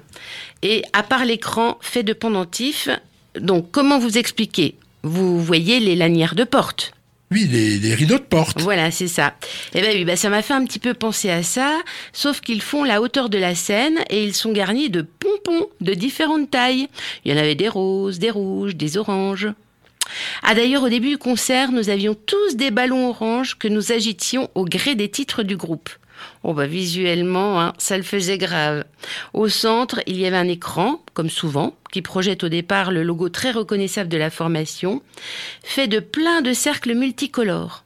et 0.61 0.83
à 0.91 1.03
part 1.03 1.23
l'écran 1.23 1.77
fait 1.79 2.03
de 2.03 2.13
pendentifs, 2.13 2.89
donc 3.39 3.71
comment 3.71 3.99
vous 3.99 4.17
expliquer 4.17 4.75
Vous 5.03 5.41
voyez 5.41 5.79
les 5.79 5.95
lanières 5.95 6.35
de 6.35 6.43
porte 6.43 6.93
Oui, 7.31 7.47
les, 7.49 7.77
les 7.77 7.93
rideaux 7.93 8.17
de 8.17 8.23
porte. 8.23 8.61
Voilà, 8.61 8.91
c'est 8.91 9.07
ça. 9.07 9.35
Eh 9.73 9.81
ben 9.81 9.95
oui, 9.95 10.05
bah, 10.05 10.15
ça 10.15 10.29
m'a 10.29 10.41
fait 10.41 10.53
un 10.53 10.65
petit 10.65 10.79
peu 10.79 10.93
penser 10.93 11.29
à 11.29 11.43
ça, 11.43 11.77
sauf 12.13 12.41
qu'ils 12.41 12.61
font 12.61 12.83
la 12.83 13.01
hauteur 13.01 13.29
de 13.29 13.37
la 13.37 13.55
scène 13.55 13.99
et 14.09 14.23
ils 14.23 14.33
sont 14.33 14.51
garnis 14.51 14.89
de 14.89 15.01
pompons 15.01 15.67
de 15.81 15.93
différentes 15.93 16.51
tailles. 16.51 16.87
Il 17.23 17.31
y 17.31 17.35
en 17.35 17.37
avait 17.37 17.55
des 17.55 17.69
roses, 17.69 18.19
des 18.19 18.31
rouges, 18.31 18.75
des 18.75 18.97
oranges. 18.97 19.49
Ah 20.43 20.55
d'ailleurs, 20.55 20.83
au 20.83 20.89
début 20.89 21.09
du 21.09 21.17
concert, 21.17 21.71
nous 21.71 21.89
avions 21.89 22.15
tous 22.15 22.55
des 22.55 22.71
ballons 22.71 23.09
oranges 23.09 23.57
que 23.57 23.67
nous 23.67 23.91
agitions 23.91 24.49
au 24.55 24.65
gré 24.65 24.95
des 24.95 25.09
titres 25.09 25.43
du 25.43 25.55
groupe. 25.55 25.89
Oh 26.43 26.53
bah 26.53 26.67
visuellement, 26.67 27.61
hein, 27.61 27.73
ça 27.77 27.97
le 27.97 28.03
faisait 28.03 28.37
grave. 28.37 28.85
Au 29.33 29.49
centre, 29.49 30.01
il 30.07 30.17
y 30.17 30.25
avait 30.25 30.37
un 30.37 30.47
écran, 30.47 31.01
comme 31.13 31.29
souvent, 31.29 31.75
qui 31.91 32.01
projette 32.01 32.43
au 32.43 32.49
départ 32.49 32.91
le 32.91 33.03
logo 33.03 33.29
très 33.29 33.51
reconnaissable 33.51 34.09
de 34.09 34.17
la 34.17 34.29
formation, 34.29 35.01
fait 35.63 35.87
de 35.87 35.99
plein 35.99 36.41
de 36.41 36.53
cercles 36.53 36.93
multicolores. 36.93 37.83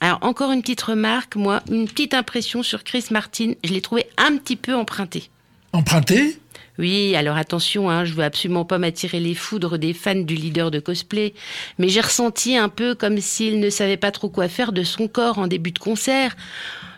Alors 0.00 0.18
encore 0.22 0.52
une 0.52 0.60
petite 0.60 0.82
remarque, 0.82 1.36
moi, 1.36 1.62
une 1.70 1.86
petite 1.86 2.14
impression 2.14 2.62
sur 2.62 2.84
Chris 2.84 3.06
Martin, 3.10 3.52
je 3.62 3.72
l'ai 3.72 3.80
trouvé 3.80 4.06
un 4.18 4.36
petit 4.36 4.56
peu 4.56 4.74
emprunté. 4.74 5.30
Emprunté? 5.72 6.36
Oui, 6.78 7.14
alors 7.14 7.36
attention, 7.36 7.88
hein, 7.88 8.04
je 8.04 8.14
veux 8.14 8.24
absolument 8.24 8.64
pas 8.64 8.78
m'attirer 8.78 9.20
les 9.20 9.34
foudres 9.34 9.78
des 9.78 9.92
fans 9.92 10.14
du 10.16 10.34
leader 10.34 10.72
de 10.72 10.80
cosplay, 10.80 11.32
mais 11.78 11.88
j'ai 11.88 12.00
ressenti 12.00 12.56
un 12.56 12.68
peu 12.68 12.96
comme 12.96 13.18
s'il 13.18 13.60
ne 13.60 13.70
savait 13.70 13.96
pas 13.96 14.10
trop 14.10 14.28
quoi 14.28 14.48
faire 14.48 14.72
de 14.72 14.82
son 14.82 15.06
corps 15.06 15.38
en 15.38 15.46
début 15.46 15.70
de 15.70 15.78
concert. 15.78 16.36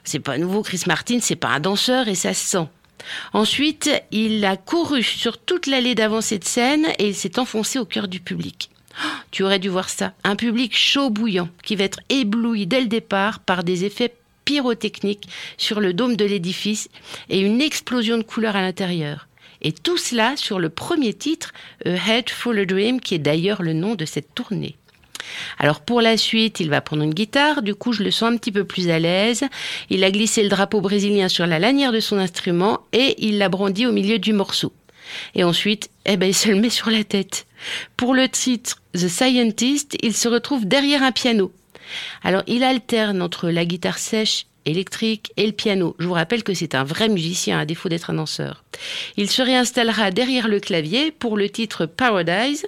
C'est 0.06 0.20
pas 0.20 0.38
nouveau, 0.38 0.62
Chris 0.62 0.82
Martin, 0.86 1.18
c'est 1.20 1.34
pas 1.34 1.48
un 1.48 1.58
danseur 1.58 2.06
et 2.06 2.14
ça 2.14 2.32
se 2.32 2.46
sent. 2.46 2.68
Ensuite, 3.32 3.90
il 4.12 4.44
a 4.44 4.56
couru 4.56 5.02
sur 5.02 5.36
toute 5.36 5.66
l'allée 5.66 5.96
d'avancée 5.96 6.38
de 6.38 6.44
scène 6.44 6.86
et 7.00 7.08
il 7.08 7.14
s'est 7.14 7.40
enfoncé 7.40 7.80
au 7.80 7.84
cœur 7.84 8.06
du 8.06 8.20
public. 8.20 8.70
Oh, 9.04 9.08
Tu 9.32 9.42
aurais 9.42 9.58
dû 9.58 9.68
voir 9.68 9.88
ça. 9.88 10.12
Un 10.22 10.36
public 10.36 10.76
chaud 10.76 11.10
bouillant 11.10 11.48
qui 11.64 11.74
va 11.74 11.84
être 11.84 11.98
ébloui 12.08 12.68
dès 12.68 12.80
le 12.80 12.86
départ 12.86 13.40
par 13.40 13.64
des 13.64 13.84
effets 13.84 14.14
pyrotechniques 14.44 15.28
sur 15.58 15.80
le 15.80 15.92
dôme 15.92 16.16
de 16.16 16.24
l'édifice 16.24 16.88
et 17.28 17.40
une 17.40 17.60
explosion 17.60 18.16
de 18.16 18.22
couleurs 18.22 18.54
à 18.54 18.62
l'intérieur. 18.62 19.26
Et 19.60 19.72
tout 19.72 19.98
cela 19.98 20.36
sur 20.36 20.60
le 20.60 20.68
premier 20.68 21.14
titre, 21.14 21.52
A 21.84 21.90
Head 21.90 22.30
Full 22.30 22.60
of 22.60 22.66
Dream, 22.68 23.00
qui 23.00 23.16
est 23.16 23.18
d'ailleurs 23.18 23.62
le 23.62 23.72
nom 23.72 23.96
de 23.96 24.04
cette 24.04 24.36
tournée. 24.36 24.76
Alors 25.58 25.80
pour 25.80 26.00
la 26.00 26.16
suite, 26.16 26.60
il 26.60 26.70
va 26.70 26.80
prendre 26.80 27.02
une 27.02 27.14
guitare, 27.14 27.62
du 27.62 27.74
coup 27.74 27.92
je 27.92 28.02
le 28.02 28.10
sens 28.10 28.32
un 28.32 28.36
petit 28.36 28.52
peu 28.52 28.64
plus 28.64 28.90
à 28.90 28.98
l'aise. 28.98 29.44
Il 29.90 30.04
a 30.04 30.10
glissé 30.10 30.42
le 30.42 30.48
drapeau 30.48 30.80
brésilien 30.80 31.28
sur 31.28 31.46
la 31.46 31.58
lanière 31.58 31.92
de 31.92 32.00
son 32.00 32.18
instrument 32.18 32.80
et 32.92 33.14
il 33.18 33.38
l'a 33.38 33.48
brandi 33.48 33.86
au 33.86 33.92
milieu 33.92 34.18
du 34.18 34.32
morceau. 34.32 34.72
Et 35.34 35.44
ensuite, 35.44 35.90
eh 36.04 36.16
ben, 36.16 36.26
il 36.26 36.34
se 36.34 36.48
le 36.48 36.56
met 36.56 36.70
sur 36.70 36.90
la 36.90 37.04
tête. 37.04 37.46
Pour 37.96 38.14
le 38.14 38.28
titre 38.28 38.82
The 38.94 39.08
Scientist, 39.08 39.96
il 40.02 40.14
se 40.14 40.28
retrouve 40.28 40.66
derrière 40.66 41.02
un 41.02 41.12
piano. 41.12 41.52
Alors 42.22 42.42
il 42.46 42.64
alterne 42.64 43.22
entre 43.22 43.48
la 43.48 43.64
guitare 43.64 43.98
sèche 43.98 44.46
électrique 44.64 45.32
et 45.36 45.46
le 45.46 45.52
piano. 45.52 45.94
Je 45.98 46.06
vous 46.06 46.14
rappelle 46.14 46.42
que 46.42 46.52
c'est 46.52 46.74
un 46.74 46.84
vrai 46.84 47.08
musicien, 47.08 47.58
à 47.58 47.64
défaut 47.64 47.88
d'être 47.88 48.10
un 48.10 48.14
danseur. 48.14 48.64
Il 49.16 49.30
se 49.30 49.42
réinstallera 49.42 50.10
derrière 50.10 50.48
le 50.48 50.60
clavier 50.60 51.12
pour 51.12 51.36
le 51.36 51.48
titre 51.48 51.86
Paradise. 51.86 52.66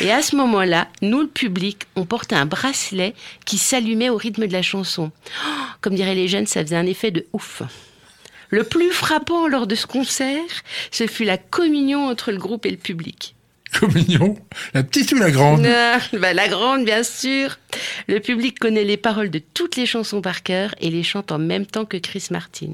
Et 0.00 0.10
à 0.10 0.22
ce 0.22 0.36
moment-là, 0.36 0.88
nous, 1.02 1.20
le 1.20 1.28
public, 1.28 1.86
on 1.96 2.04
portait 2.04 2.36
un 2.36 2.46
bracelet 2.46 3.14
qui 3.44 3.58
s'allumait 3.58 4.10
au 4.10 4.16
rythme 4.16 4.46
de 4.46 4.52
la 4.52 4.62
chanson. 4.62 5.10
Oh, 5.44 5.50
comme 5.80 5.94
diraient 5.94 6.14
les 6.14 6.28
jeunes, 6.28 6.46
ça 6.46 6.62
faisait 6.62 6.76
un 6.76 6.86
effet 6.86 7.10
de 7.10 7.26
ouf. 7.32 7.62
Le 8.50 8.64
plus 8.64 8.90
frappant 8.90 9.46
lors 9.46 9.66
de 9.66 9.74
ce 9.74 9.86
concert, 9.86 10.40
ce 10.90 11.06
fut 11.06 11.24
la 11.24 11.36
communion 11.36 12.06
entre 12.06 12.32
le 12.32 12.38
groupe 12.38 12.64
et 12.64 12.70
le 12.70 12.76
public. 12.76 13.34
Communion 13.78 14.36
La 14.72 14.82
petite 14.82 15.12
ou 15.12 15.16
la 15.16 15.30
grande? 15.30 15.66
Ah, 15.66 15.98
bah, 16.14 16.32
la 16.32 16.48
grande, 16.48 16.84
bien 16.84 17.02
sûr. 17.02 17.58
Le 18.06 18.18
public 18.20 18.58
connaît 18.58 18.84
les 18.84 18.96
paroles 18.96 19.30
de 19.30 19.38
toutes 19.38 19.76
les 19.76 19.84
chansons 19.84 20.22
par 20.22 20.42
cœur 20.42 20.74
et 20.80 20.90
les 20.90 21.02
chante 21.02 21.32
en 21.32 21.38
même 21.38 21.66
temps 21.66 21.84
que 21.84 21.98
Chris 21.98 22.28
Martin. 22.30 22.72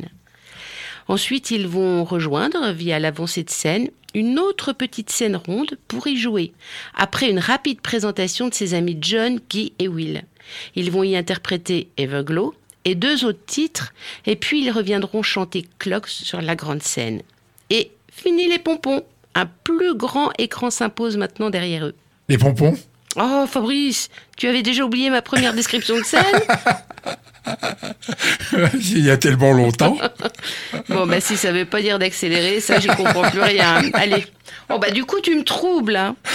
Ensuite, 1.08 1.50
ils 1.50 1.66
vont 1.66 2.04
rejoindre, 2.04 2.72
via 2.72 2.98
l'avancée 2.98 3.44
de 3.44 3.50
scène, 3.50 3.90
une 4.14 4.38
autre 4.38 4.72
petite 4.72 5.10
scène 5.10 5.36
ronde 5.36 5.76
pour 5.88 6.06
y 6.06 6.16
jouer, 6.16 6.52
après 6.94 7.28
une 7.28 7.38
rapide 7.38 7.80
présentation 7.80 8.48
de 8.48 8.54
ses 8.54 8.74
amis 8.74 8.96
John, 9.00 9.40
Guy 9.50 9.72
et 9.78 9.88
Will. 9.88 10.22
Ils 10.76 10.90
vont 10.90 11.02
y 11.02 11.16
interpréter 11.16 11.88
Everglow 11.96 12.54
et 12.84 12.94
deux 12.94 13.24
autres 13.24 13.44
titres, 13.46 13.92
et 14.26 14.36
puis 14.36 14.62
ils 14.62 14.70
reviendront 14.70 15.22
chanter 15.22 15.66
Clocks 15.78 16.08
sur 16.08 16.40
la 16.40 16.54
grande 16.54 16.82
scène. 16.82 17.22
Et 17.70 17.90
fini 18.10 18.48
les 18.48 18.58
pompons 18.58 19.02
un 19.34 19.46
plus 19.46 19.94
grand 19.94 20.30
écran 20.38 20.70
s'impose 20.70 21.16
maintenant 21.16 21.50
derrière 21.50 21.86
eux. 21.86 21.94
Les 22.28 22.38
pompons? 22.38 22.76
Oh 23.16 23.46
Fabrice, 23.48 24.10
tu 24.36 24.48
avais 24.48 24.62
déjà 24.62 24.84
oublié 24.84 25.10
ma 25.10 25.22
première 25.22 25.54
description 25.54 25.96
de 25.98 26.04
scène 26.04 26.40
Il 28.74 29.04
y 29.04 29.10
a 29.10 29.16
tellement 29.16 29.52
longtemps. 29.52 29.96
Bon 30.88 31.06
bah 31.06 31.20
si 31.20 31.36
ça 31.36 31.52
veut 31.52 31.64
pas 31.64 31.80
dire 31.80 31.98
d'accélérer, 31.98 32.60
ça 32.60 32.78
j'y 32.78 32.88
comprends 32.88 33.28
plus 33.30 33.40
rien. 33.40 33.82
Allez. 33.94 34.26
Oh 34.70 34.78
bah 34.78 34.90
du 34.90 35.04
coup 35.04 35.20
tu 35.20 35.34
me 35.36 35.44
troubles. 35.44 35.96
Hein. 35.96 36.16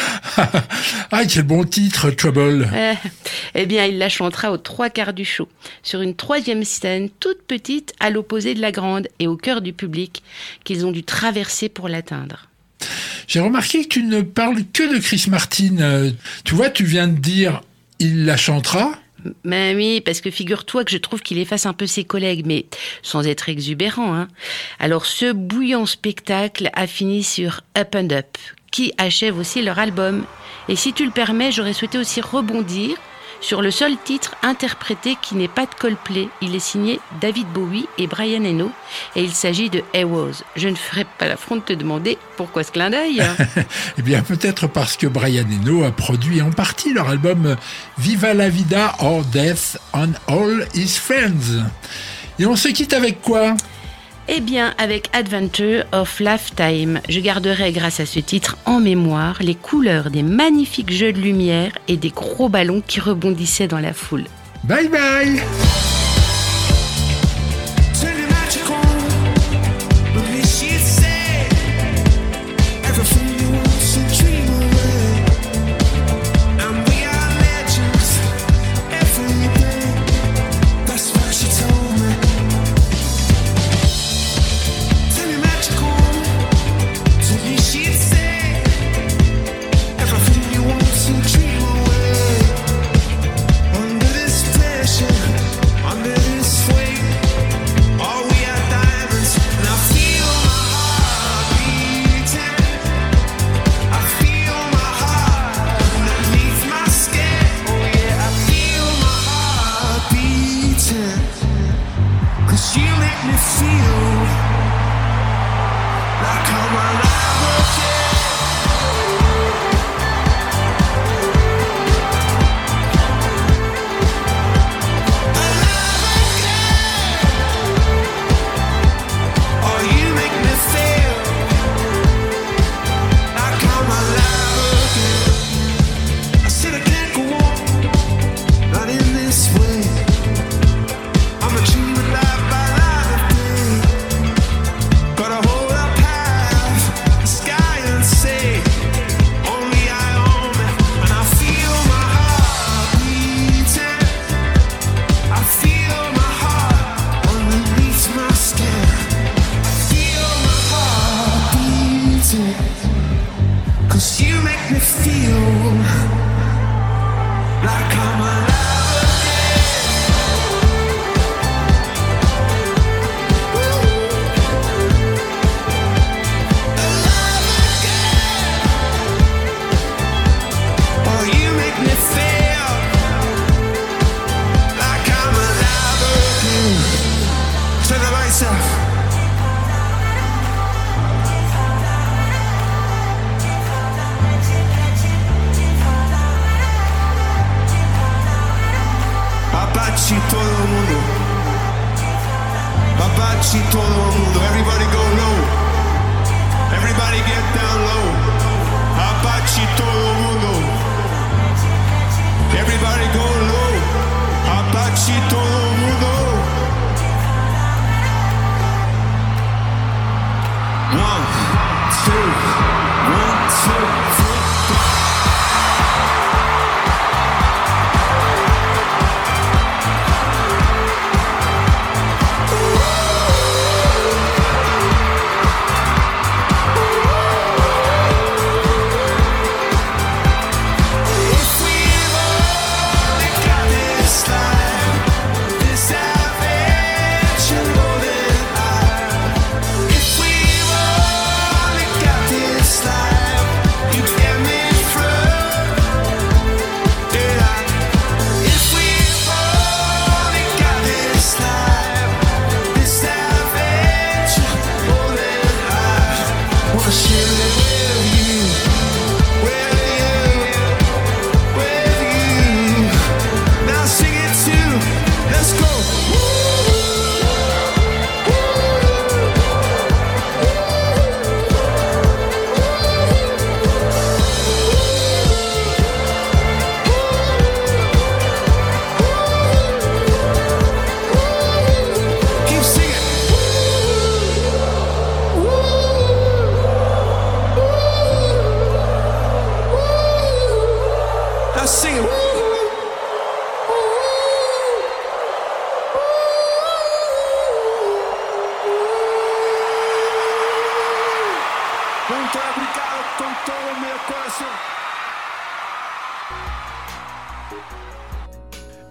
Ah, 1.12 1.26
quel 1.26 1.44
bon 1.44 1.64
titre, 1.64 2.12
Trouble. 2.12 2.70
Eh, 2.76 2.94
eh 3.56 3.66
bien 3.66 3.86
il 3.86 3.98
la 3.98 4.10
chantera 4.10 4.52
aux 4.52 4.58
trois 4.58 4.90
quarts 4.90 5.14
du 5.14 5.26
show, 5.26 5.48
sur 5.82 6.02
une 6.02 6.16
troisième 6.16 6.64
scène 6.64 7.10
toute 7.20 7.42
petite 7.44 7.94
à 8.00 8.12
l'opposé 8.12 8.54
de 8.54 8.62
la 8.62 8.72
grande 8.72 9.08
et 9.18 9.28
au 9.28 9.36
cœur 9.36 9.62
du 9.62 9.74
public 9.74 10.24
qu'ils 10.64 10.86
ont 10.86 10.92
dû 10.92 11.04
traverser 11.04 11.68
pour 11.68 11.90
l'atteindre. 11.90 12.49
J'ai 13.28 13.40
remarqué 13.40 13.84
que 13.84 13.90
tu 13.90 14.04
ne 14.04 14.22
parles 14.22 14.64
que 14.74 14.94
de 14.94 15.00
Chris 15.00 15.26
Martin. 15.30 15.78
Euh, 15.80 16.12
tu 16.44 16.56
vois, 16.56 16.70
tu 16.70 16.84
viens 16.84 17.08
de 17.08 17.20
dire 17.20 17.62
il 18.00 18.26
la 18.26 18.38
chantera. 18.38 18.94
Ben 19.44 19.76
oui, 19.76 20.02
parce 20.02 20.22
que 20.22 20.32
figure-toi 20.32 20.86
que 20.86 20.92
je 20.92 20.98
trouve 20.98 21.22
qu'il 21.22 21.40
efface 21.40 21.66
un 21.66 21.74
peu 21.74 21.86
ses 21.86 22.06
collègues, 22.06 22.46
mais 22.46 22.66
sans 23.02 23.28
être 23.28 23.50
exubérant. 23.50 24.16
Hein. 24.16 24.28
Alors 24.80 25.06
ce 25.06 25.34
bouillant 25.34 25.86
spectacle 25.86 26.70
a 26.74 26.88
fini 26.88 27.24
sur 27.24 27.62
Up 27.78 27.96
and 27.96 28.10
Up, 28.12 28.38
qui 28.72 28.94
achève 28.98 29.38
aussi 29.38 29.62
leur 29.62 29.78
album. 29.78 30.26
Et 30.70 30.76
si 30.76 30.94
tu 30.94 31.06
le 31.06 31.12
permets, 31.12 31.52
j'aurais 31.52 31.74
souhaité 31.74 31.98
aussi 31.98 32.22
rebondir 32.22 32.96
sur 33.42 33.62
le 33.62 33.72
seul 33.72 33.98
titre 33.98 34.36
interprété 34.44 35.16
qui 35.22 35.36
n'est 35.36 35.48
pas 35.48 35.66
de 35.66 35.74
Coldplay, 35.74 36.28
il 36.42 36.56
est 36.56 36.60
signé 36.60 37.00
David 37.22 37.48
Bowie 37.48 37.88
et 37.98 38.06
Brian 38.06 38.44
Eno, 38.44 38.70
et 39.16 39.24
il 39.24 39.32
s'agit 39.32 39.70
de 39.70 39.82
Hey 39.94 40.04
Was. 40.04 40.44
Je 40.58 40.68
ne 40.68 40.76
ferai 40.76 41.06
pas 41.18 41.28
l'affront 41.28 41.56
de 41.56 41.62
te 41.62 41.74
demander 41.74 42.18
pourquoi 42.36 42.64
ce 42.64 42.72
clin 42.72 42.90
d'œil. 42.90 43.24
eh 43.98 44.02
bien, 44.02 44.22
peut-être 44.24 44.68
parce 44.68 44.98
que 44.98 45.08
Brian 45.08 45.46
Eno 45.50 45.86
a 45.86 45.92
produit 45.92 46.42
en 46.42 46.52
partie 46.52 46.94
leur 46.94 47.08
album 47.08 47.56
Viva 47.98 48.34
la 48.34 48.50
Vida 48.50 48.96
or 49.00 49.24
Death 49.24 49.78
on 49.94 50.10
All 50.28 50.68
His 50.76 50.98
Friends. 50.98 51.64
Et 52.40 52.46
on 52.46 52.58
se 52.58 52.68
quitte 52.68 52.94
avec 52.94 53.22
quoi? 53.22 53.56
Eh 54.32 54.42
bien, 54.42 54.76
avec 54.78 55.10
Adventure 55.14 55.86
of 55.92 56.20
Lifetime, 56.20 57.02
je 57.10 57.20
garderai 57.20 57.72
grâce 57.72 58.00
à 58.00 58.06
ce 58.06 58.20
titre 58.20 58.60
en 58.66 58.80
mémoire 58.80 59.38
les 59.42 59.56
couleurs 59.56 60.12
des 60.12 60.22
magnifiques 60.22 60.92
jeux 60.92 61.12
de 61.12 61.20
lumière 61.20 61.72
et 61.88 61.98
des 61.98 62.12
gros 62.12 62.48
ballons 62.48 62.84
qui 62.86 63.00
rebondissaient 63.00 63.68
dans 63.68 63.80
la 63.80 63.92
foule. 63.92 64.26
Bye 64.66 64.88
bye 64.88 65.42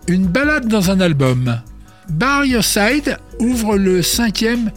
Une 0.08 0.26
balade 0.26 0.68
dans 0.68 0.90
un 0.90 1.00
album. 1.00 1.60
Bar 2.08 2.46
Your 2.46 2.64
Side 2.64 3.18
ouvre 3.40 3.76
le 3.76 4.00
cinquième 4.00 4.70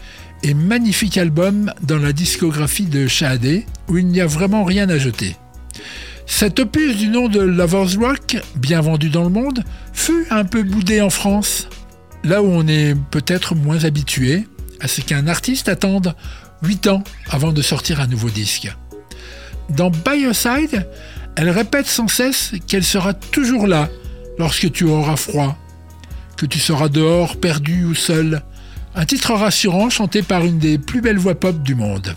et 0.44 0.54
magnifique 0.54 1.18
album 1.18 1.72
dans 1.84 2.00
la 2.00 2.12
discographie 2.12 2.86
de 2.86 3.08
Shadé, 3.08 3.66
où 3.88 3.98
il 3.98 4.08
n'y 4.08 4.20
a 4.20 4.26
vraiment 4.26 4.66
rien 4.66 4.90
à 4.90 4.98
jeter. 4.98 5.38
Cet 6.26 6.60
opus 6.60 6.98
du 6.98 7.08
nom 7.08 7.30
de 7.30 7.40
Lover's 7.40 7.96
Rock, 7.96 8.40
bien 8.58 8.82
vendu 8.82 9.08
dans 9.08 9.24
le 9.24 9.30
monde, 9.30 9.64
fut 9.94 10.28
un 10.32 10.44
peu 10.44 10.64
boudé 10.64 11.00
en 11.00 11.10
France, 11.10 11.70
là 12.26 12.44
où 12.44 12.48
on 12.48 12.68
est 12.68 12.94
peut-être 13.10 13.56
moins 13.56 13.86
habitué 13.86 14.46
à 14.82 14.90
ce 14.90 15.00
qu'un 15.00 15.28
artiste 15.28 15.70
attende 15.70 16.14
8 16.62 16.88
ans 16.88 17.06
avant 17.30 17.54
de 17.54 17.62
sortir 17.62 18.02
un 18.02 18.08
nouveau 18.08 18.30
disque. 18.30 18.70
Dans 19.70 19.92
By 19.92 20.24
Your 20.24 20.36
Side, 20.36 20.90
elle 21.38 21.52
répète 21.52 21.88
sans 21.88 22.10
cesse 22.10 22.52
qu'elle 22.68 22.84
sera 22.84 23.14
toujours 23.14 23.66
là 23.66 23.88
lorsque 24.38 24.72
tu 24.72 24.86
auras 24.86 25.16
froid, 25.16 25.58
que 26.38 26.46
tu 26.46 26.60
seras 26.60 26.90
dehors, 26.90 27.38
perdu 27.38 27.86
ou 27.86 27.96
seul. 27.96 28.42
Un 28.96 29.06
titre 29.06 29.34
rassurant 29.34 29.90
chanté 29.90 30.22
par 30.22 30.44
une 30.44 30.60
des 30.60 30.78
plus 30.78 31.02
belles 31.02 31.18
voix 31.18 31.36
pop 31.36 31.62
du 31.64 31.76
monde. 31.76 32.16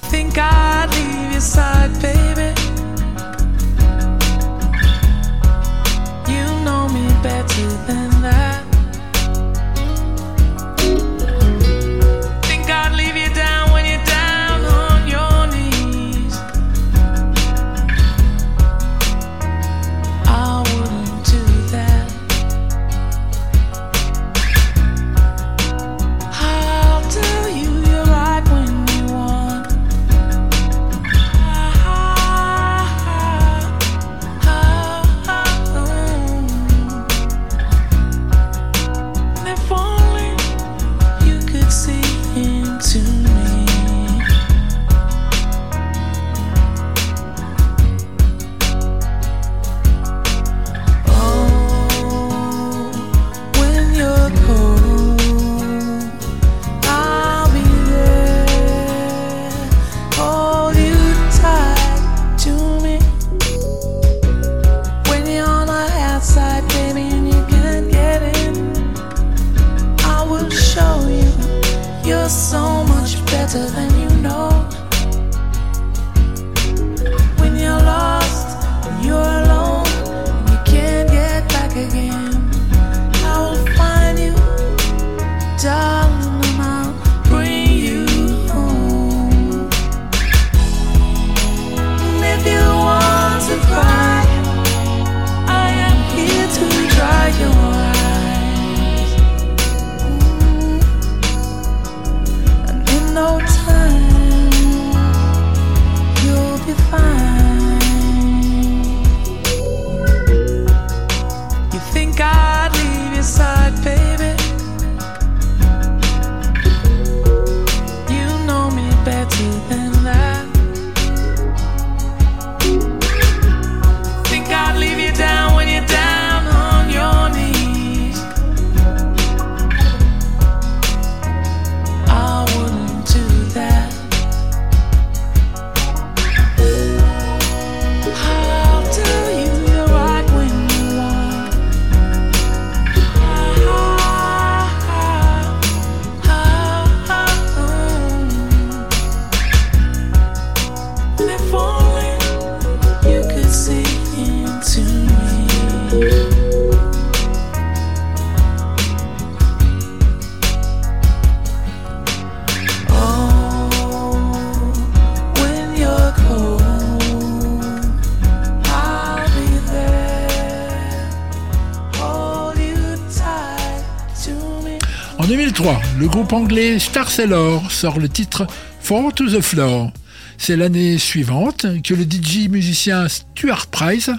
En 175.25 175.27
2003, 175.27 175.81
le 175.99 176.07
groupe 176.07 176.35
anglais 176.35 176.79
Star 176.79 177.11
Sailor 177.11 177.73
sort 177.73 177.99
le 177.99 178.11
titre 178.11 178.47
Fall 178.83 179.11
to 179.15 179.25
the 179.25 179.41
Floor. 179.41 179.91
C'est 180.37 180.55
l'année 180.55 180.99
suivante 180.99 181.65
que 181.83 181.95
le 181.95 182.03
DJ 182.05 182.51
musicien 182.51 183.09
Stuart 183.09 183.69
Price 183.69 184.11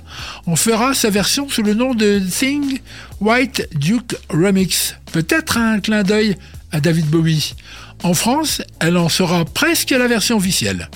en 0.47 0.55
fera 0.55 0.95
sa 0.95 1.11
version 1.11 1.47
sous 1.47 1.61
le 1.61 1.75
nom 1.75 1.93
de 1.93 2.19
Thing 2.19 2.79
White 3.21 3.69
Duke 3.75 4.15
Remix. 4.31 4.95
Peut-être 5.11 5.59
un 5.59 5.79
clin 5.79 6.01
d'œil 6.01 6.37
à 6.71 6.79
David 6.79 7.05
Bowie. 7.05 7.53
En 8.01 8.15
France, 8.15 8.63
elle 8.79 8.97
en 8.97 9.07
sera 9.07 9.45
presque 9.45 9.91
la 9.91 10.07
version 10.07 10.37
officielle. 10.37 10.89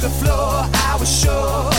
The 0.00 0.08
floor, 0.08 0.64
I 0.72 0.96
was 0.98 1.20
sure, 1.20 1.69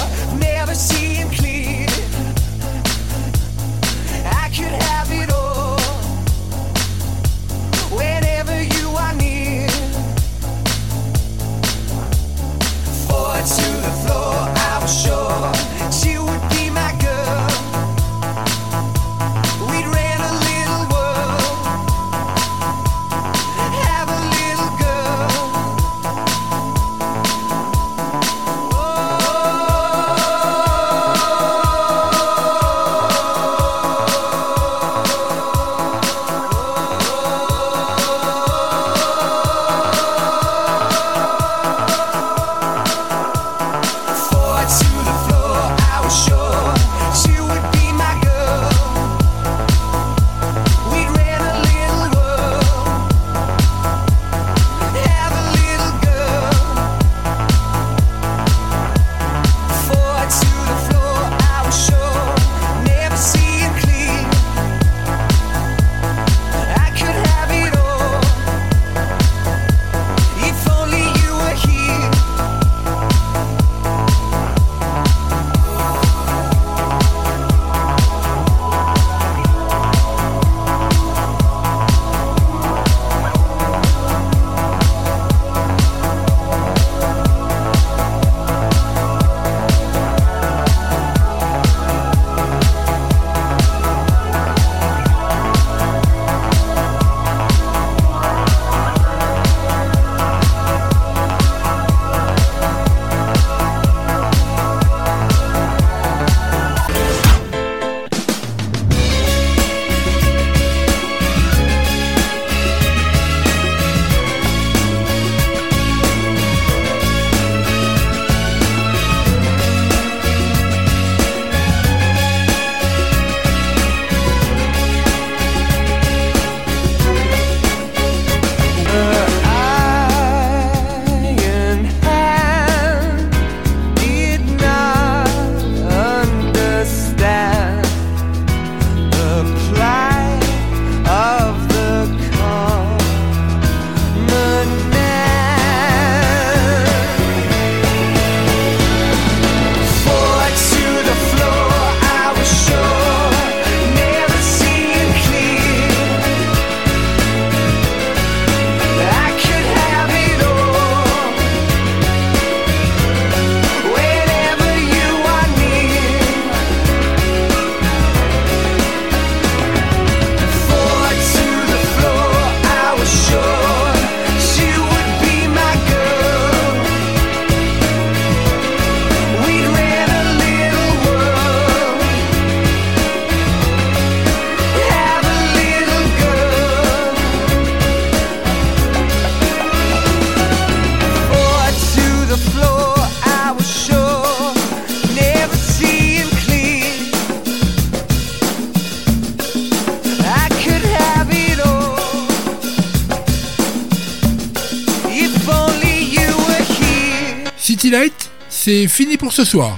c'est 208.72 208.88
fini 208.88 209.18
pour 209.18 209.34
ce 209.34 209.44
soir. 209.44 209.78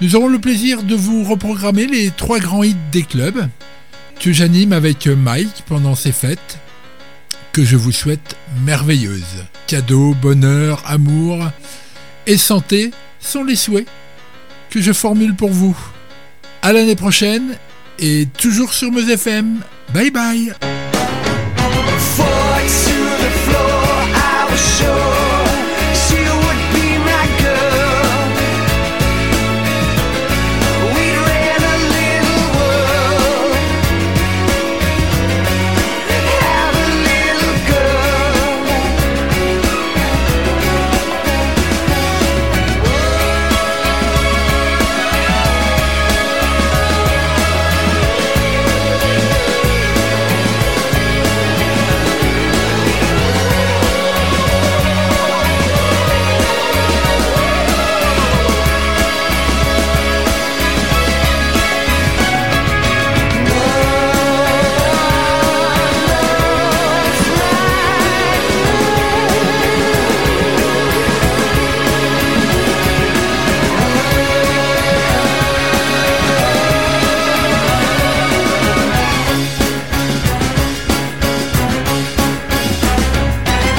Nous 0.00 0.16
aurons 0.16 0.26
le 0.26 0.40
plaisir 0.40 0.82
de 0.82 0.96
vous 0.96 1.22
reprogrammer 1.22 1.86
les 1.86 2.10
trois 2.10 2.40
grands 2.40 2.64
hits 2.64 2.74
des 2.90 3.04
clubs 3.04 3.48
que 4.18 4.32
j'anime 4.32 4.72
avec 4.72 5.06
Mike 5.06 5.62
pendant 5.68 5.94
ces 5.94 6.10
fêtes, 6.10 6.58
que 7.52 7.64
je 7.64 7.76
vous 7.76 7.92
souhaite 7.92 8.36
merveilleuses. 8.64 9.44
Cadeaux, 9.68 10.16
bonheur, 10.20 10.82
amour 10.86 11.38
et 12.26 12.36
santé 12.36 12.90
sont 13.20 13.44
les 13.44 13.56
souhaits 13.56 13.86
que 14.70 14.80
je 14.80 14.92
formule 14.92 15.36
pour 15.36 15.50
vous. 15.50 15.76
À 16.62 16.72
l'année 16.72 16.96
prochaine 16.96 17.56
et 18.00 18.26
toujours 18.26 18.74
sur 18.74 18.90
Meuse 18.90 19.08
FM. 19.08 19.60
Bye 19.92 20.10
bye 20.10 20.52